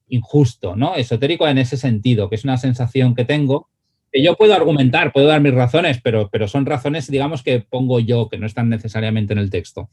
injusto, 0.08 0.76
¿no? 0.76 0.94
Esotérico 0.94 1.46
en 1.46 1.58
ese 1.58 1.76
sentido, 1.76 2.30
que 2.30 2.36
es 2.36 2.44
una 2.44 2.56
sensación 2.56 3.14
que 3.14 3.26
tengo, 3.26 3.68
que 4.16 4.22
yo 4.22 4.34
puedo 4.34 4.54
argumentar, 4.54 5.12
puedo 5.12 5.26
dar 5.26 5.42
mis 5.42 5.52
razones, 5.52 6.00
pero, 6.02 6.30
pero 6.30 6.48
son 6.48 6.64
razones, 6.64 7.10
digamos, 7.10 7.42
que 7.42 7.60
pongo 7.60 8.00
yo, 8.00 8.30
que 8.30 8.38
no 8.38 8.46
están 8.46 8.70
necesariamente 8.70 9.34
en 9.34 9.38
el 9.38 9.50
texto. 9.50 9.90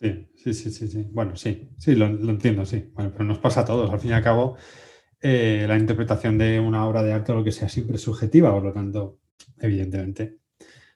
Sí, 0.00 0.26
sí, 0.34 0.54
sí, 0.54 0.88
sí, 0.88 1.06
Bueno, 1.12 1.36
sí, 1.36 1.68
sí, 1.78 1.94
lo, 1.94 2.06
entiendo, 2.06 2.66
sí. 2.66 2.90
Bueno, 2.94 3.12
pero 3.12 3.24
nos 3.24 3.38
pasa 3.38 3.60
a 3.60 3.64
todos. 3.64 3.88
Al 3.88 4.00
fin 4.00 4.10
y 4.10 4.14
al 4.14 4.24
cabo, 4.24 4.56
eh, 5.20 5.66
la 5.68 5.78
interpretación 5.78 6.36
de 6.36 6.58
una 6.58 6.84
obra 6.84 7.04
de 7.04 7.12
arte 7.12 7.30
o 7.30 7.36
lo 7.36 7.44
que 7.44 7.52
sea 7.52 7.68
siempre 7.68 7.94
es 7.94 8.02
subjetiva, 8.02 8.50
por 8.52 8.64
lo 8.64 8.72
tanto, 8.72 9.20
evidentemente, 9.60 10.38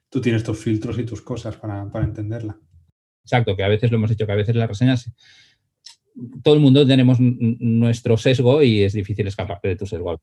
tú 0.09 0.19
tienes 0.19 0.43
tus 0.43 0.59
filtros 0.59 0.99
y 0.99 1.05
tus 1.05 1.21
cosas 1.21 1.55
para, 1.55 1.87
entenderla. 2.03 2.59
Exacto, 3.23 3.55
que 3.55 3.63
a 3.63 3.69
veces 3.69 3.89
lo 3.89 3.97
hemos 3.97 4.09
dicho, 4.09 4.25
que 4.25 4.33
a 4.33 4.35
veces 4.35 4.55
las 4.57 4.67
reseñas, 4.67 5.13
todo 6.43 6.55
el 6.55 6.59
mundo 6.59 6.85
tenemos 6.85 7.19
nuestro 7.21 8.17
sesgo 8.17 8.61
y 8.61 8.83
es 8.83 8.91
difícil 8.91 9.27
escaparte 9.27 9.69
de 9.69 9.75
tu 9.77 9.85
sesgo. 9.85 10.19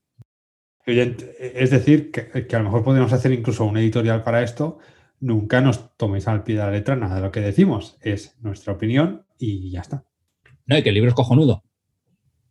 Es 0.85 1.71
decir, 1.71 2.11
que, 2.11 2.47
que 2.47 2.57
a 2.57 2.59
lo 2.59 2.65
mejor 2.65 2.83
podríamos 2.83 3.13
hacer 3.13 3.33
incluso 3.33 3.65
un 3.65 3.77
editorial 3.77 4.23
para 4.23 4.43
esto, 4.43 4.79
nunca 5.23 5.61
nos 5.61 5.97
toméis 5.97 6.29
al 6.29 6.43
pie 6.43 6.57
de 6.57 6.63
la 6.63 6.71
letra 6.71 6.97
nada 6.97 7.17
de 7.17 7.23
lo 7.23 7.33
que 7.33 7.41
decimos. 7.41 7.97
Es 8.03 8.37
nuestra 8.41 8.75
opinión 8.75 9.25
y 9.39 9.71
ya 9.71 9.81
está. 9.81 10.05
No, 10.67 10.77
y 10.77 10.83
que 10.83 10.91
el 10.91 10.97
libro 10.97 11.09
es 11.09 11.15
cojonudo. 11.15 11.63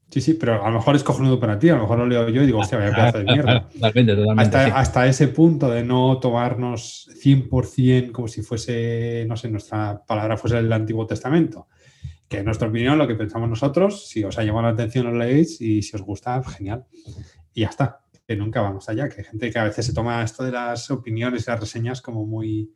Sí, 0.10 0.20
sí, 0.20 0.34
pero 0.34 0.66
a 0.66 0.70
lo 0.70 0.80
mejor 0.80 0.96
es 0.98 1.04
cojonudo 1.04 1.40
para 1.40 1.58
ti, 1.58 1.70
a 1.70 1.76
lo 1.76 1.84
mejor 1.84 2.00
lo 2.00 2.06
leo 2.06 2.28
yo 2.28 2.44
y 2.44 2.46
digo, 2.46 2.60
hostia, 2.60 2.78
vaya 2.78 2.94
pedazo 2.94 3.20
de 3.20 3.24
mierda. 3.24 3.70
Totalmente, 3.74 4.14
totalmente. 4.14 4.58
Hasta, 4.58 5.08
ese 5.08 5.30
punto 5.30 5.70
de 5.70 5.86
no 5.86 6.20
tomarnos 6.20 7.10
100% 7.24 8.12
como 8.12 8.28
si 8.28 8.42
fuese, 8.42 9.26
no 9.28 9.38
sé, 9.38 9.50
nuestra 9.50 10.04
palabra 10.06 10.36
fuese 10.36 10.58
el 10.58 10.74
Antiguo 10.74 11.06
Testamento. 11.08 11.68
Que 12.28 12.40
en 12.40 12.46
nuestra 12.46 12.68
opinión, 12.68 12.98
lo 12.98 13.08
que 13.08 13.16
pensamos 13.16 13.48
nosotros, 13.48 14.10
si 14.10 14.24
os 14.26 14.38
ha 14.38 14.44
llamado 14.44 14.68
la 14.68 14.74
atención, 14.74 15.06
lo 15.06 15.18
leéis 15.18 15.62
y 15.62 15.82
si 15.82 15.96
os 15.96 16.02
gusta, 16.02 16.44
genial. 16.44 16.86
Y 17.54 17.62
ya 17.62 17.70
está 17.70 18.01
nunca 18.36 18.62
vamos 18.62 18.90
allá, 18.90 19.10
que 19.10 19.22
hay 19.22 19.26
gente 19.26 19.52
que 19.52 19.60
a 19.60 19.64
veces 19.66 19.86
se 19.86 19.94
toma 19.94 20.24
esto 20.24 20.44
de 20.44 20.52
las 20.52 20.90
opiniones 20.92 21.48
y 21.48 21.50
las 21.52 21.60
reseñas 21.60 22.02
como 22.02 22.26
muy, 22.26 22.74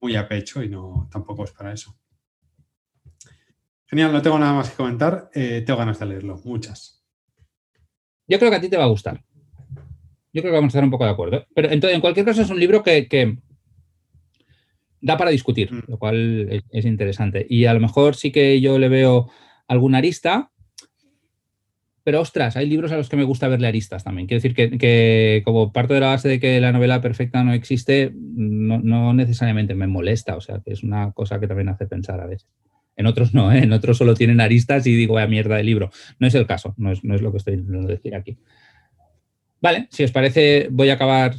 muy 0.00 0.16
a 0.16 0.28
pecho 0.28 0.62
y 0.62 0.68
no 0.68 1.08
tampoco 1.10 1.44
es 1.44 1.52
para 1.52 1.72
eso. 1.72 1.96
Genial, 3.86 4.12
no 4.12 4.20
tengo 4.20 4.38
nada 4.38 4.52
más 4.52 4.70
que 4.70 4.76
comentar. 4.76 5.30
Eh, 5.32 5.62
tengo 5.64 5.78
ganas 5.78 5.98
de 5.98 6.06
leerlo, 6.06 6.40
muchas. 6.44 7.04
Yo 8.26 8.38
creo 8.38 8.50
que 8.50 8.56
a 8.56 8.60
ti 8.60 8.68
te 8.68 8.76
va 8.76 8.84
a 8.84 8.88
gustar. 8.88 9.22
Yo 10.32 10.42
creo 10.42 10.52
que 10.52 10.58
vamos 10.58 10.74
a 10.74 10.78
estar 10.78 10.84
un 10.84 10.90
poco 10.90 11.04
de 11.04 11.10
acuerdo. 11.10 11.46
Pero 11.54 11.70
entonces, 11.70 11.94
en 11.94 12.00
cualquier 12.00 12.26
caso, 12.26 12.42
es 12.42 12.50
un 12.50 12.58
libro 12.58 12.82
que, 12.82 13.38
da 15.00 15.16
para 15.16 15.30
discutir, 15.30 15.72
mm. 15.72 15.84
lo 15.86 15.98
cual 15.98 16.48
es, 16.50 16.64
es, 16.70 16.84
interesante. 16.84 17.46
Y 17.48 17.66
a 17.66 17.74
lo 17.74 17.80
mejor 17.80 18.16
sí 18.16 18.32
que 18.32 18.60
yo 18.60 18.78
le 18.78 18.88
veo 18.88 19.30
alguna 19.68 19.98
arista, 19.98 20.50
pero 22.06 22.20
ostras, 22.20 22.56
hay 22.56 22.68
libros 22.68 22.92
a 22.92 22.96
los 22.96 23.08
que 23.08 23.16
me 23.16 23.24
gusta 23.24 23.48
verle 23.48 23.66
aristas 23.66 24.04
también. 24.04 24.28
Quiero 24.28 24.40
decir 24.40 24.54
que, 24.54 25.42
como 25.44 25.72
parte 25.72 25.92
de 25.92 25.98
la 25.98 26.06
base 26.06 26.28
de 26.28 26.38
que 26.38 26.60
la 26.60 26.70
novela 26.70 27.00
perfecta 27.00 27.42
no 27.42 27.52
existe, 27.52 28.12
no, 28.14 29.12
necesariamente 29.12 29.74
me 29.74 29.88
molesta, 29.88 30.36
o 30.36 30.40
sea, 30.40 30.60
que 30.64 30.70
es 30.72 30.84
una 30.84 31.10
cosa 31.10 31.40
que 31.40 31.48
también 31.48 31.68
hace 31.68 31.84
pensar 31.88 32.20
a 32.20 32.26
veces. 32.26 32.46
En 32.94 33.06
otros 33.06 33.34
no, 33.34 33.50
¿eh? 33.50 33.58
en 33.58 33.72
otros 33.72 33.98
solo 33.98 34.14
tienen 34.14 34.40
aristas 34.40 34.86
y 34.86 34.94
digo, 34.94 35.14
vaya 35.14 35.26
mierda 35.26 35.56
de 35.56 35.64
libro. 35.64 35.90
No 36.20 36.28
es 36.28 36.36
el 36.36 36.46
caso, 36.46 36.74
no 36.76 36.92
es, 36.92 37.02
no 37.02 37.16
es 37.16 37.22
lo 37.22 37.32
que 37.32 37.38
estoy 37.38 37.54
intentando 37.54 37.88
decir 37.88 38.14
aquí. 38.14 38.38
Vale, 39.60 39.88
si 39.90 40.04
os 40.04 40.12
parece, 40.12 40.68
voy 40.70 40.90
a 40.90 40.94
acabar 40.94 41.34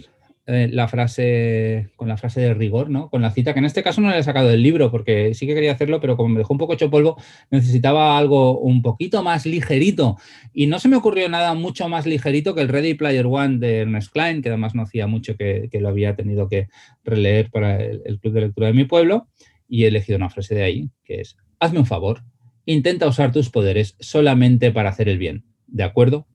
eh, 0.50 0.70
la 0.72 0.88
frase, 0.88 1.90
con 1.98 2.08
la 2.08 2.16
frase 2.16 2.40
de 2.40 2.54
rigor, 2.54 2.90
¿no? 2.90 3.10
Con 3.10 3.22
la 3.22 3.32
cita, 3.32 3.52
que 3.52 3.60
en 3.60 3.66
este 3.66 3.84
caso 3.84 4.00
no 4.00 4.10
la 4.10 4.18
he 4.18 4.24
sacado 4.24 4.48
del 4.48 4.64
libro, 4.64 4.90
porque 4.90 5.34
sí 5.34 5.46
que 5.46 5.54
quería 5.54 5.74
hacerlo, 5.74 6.00
pero 6.00 6.16
como 6.16 6.30
me 6.30 6.38
dejó 6.38 6.54
un 6.54 6.58
poco 6.58 6.74
hecho 6.74 6.90
polvo, 6.90 7.18
necesitaba 7.52 8.18
algo 8.18 8.58
un 8.58 8.82
poquito 8.82 9.22
más 9.24 9.46
ligerito. 9.46 10.16
Y 10.54 10.68
no 10.68 10.80
se 10.80 10.88
me 10.88 10.96
ocurrió 10.96 11.28
nada 11.28 11.54
mucho 11.54 11.90
más 11.90 12.06
ligerito 12.06 12.56
que 12.56 12.62
el 12.62 12.70
Ready 12.70 12.94
Player 12.94 13.26
One 13.26 13.58
de 13.58 13.80
Ernest 13.80 14.14
Klein, 14.14 14.42
que 14.42 14.48
además 14.48 14.74
no 14.74 14.84
hacía 14.84 15.06
mucho 15.06 15.36
que, 15.36 15.70
lo 15.74 15.90
había 15.90 16.16
tenido 16.16 16.48
que 16.48 16.70
releer 17.04 17.52
para 17.52 17.84
el 17.84 18.18
club 18.22 18.34
de 18.34 18.42
lectura 18.42 18.68
de 18.68 18.74
mi 18.74 18.86
pueblo. 18.86 19.28
Y 19.68 19.84
he 19.84 19.88
elegido 19.88 20.16
una 20.16 20.30
frase 20.30 20.56
de 20.56 20.64
ahí, 20.64 20.90
que 21.04 21.20
es, 21.20 21.36
hazme 21.60 21.80
un 21.80 21.86
favor, 21.86 22.24
intenta 22.66 23.06
usar 23.06 23.34
tus 23.34 23.50
poderes 23.50 23.98
solamente 24.00 24.72
para 24.72 24.92
hacer 24.92 25.10
el 25.10 25.18
bien. 25.18 25.44
¿De 25.68 25.84
acuerdo? 25.84 26.26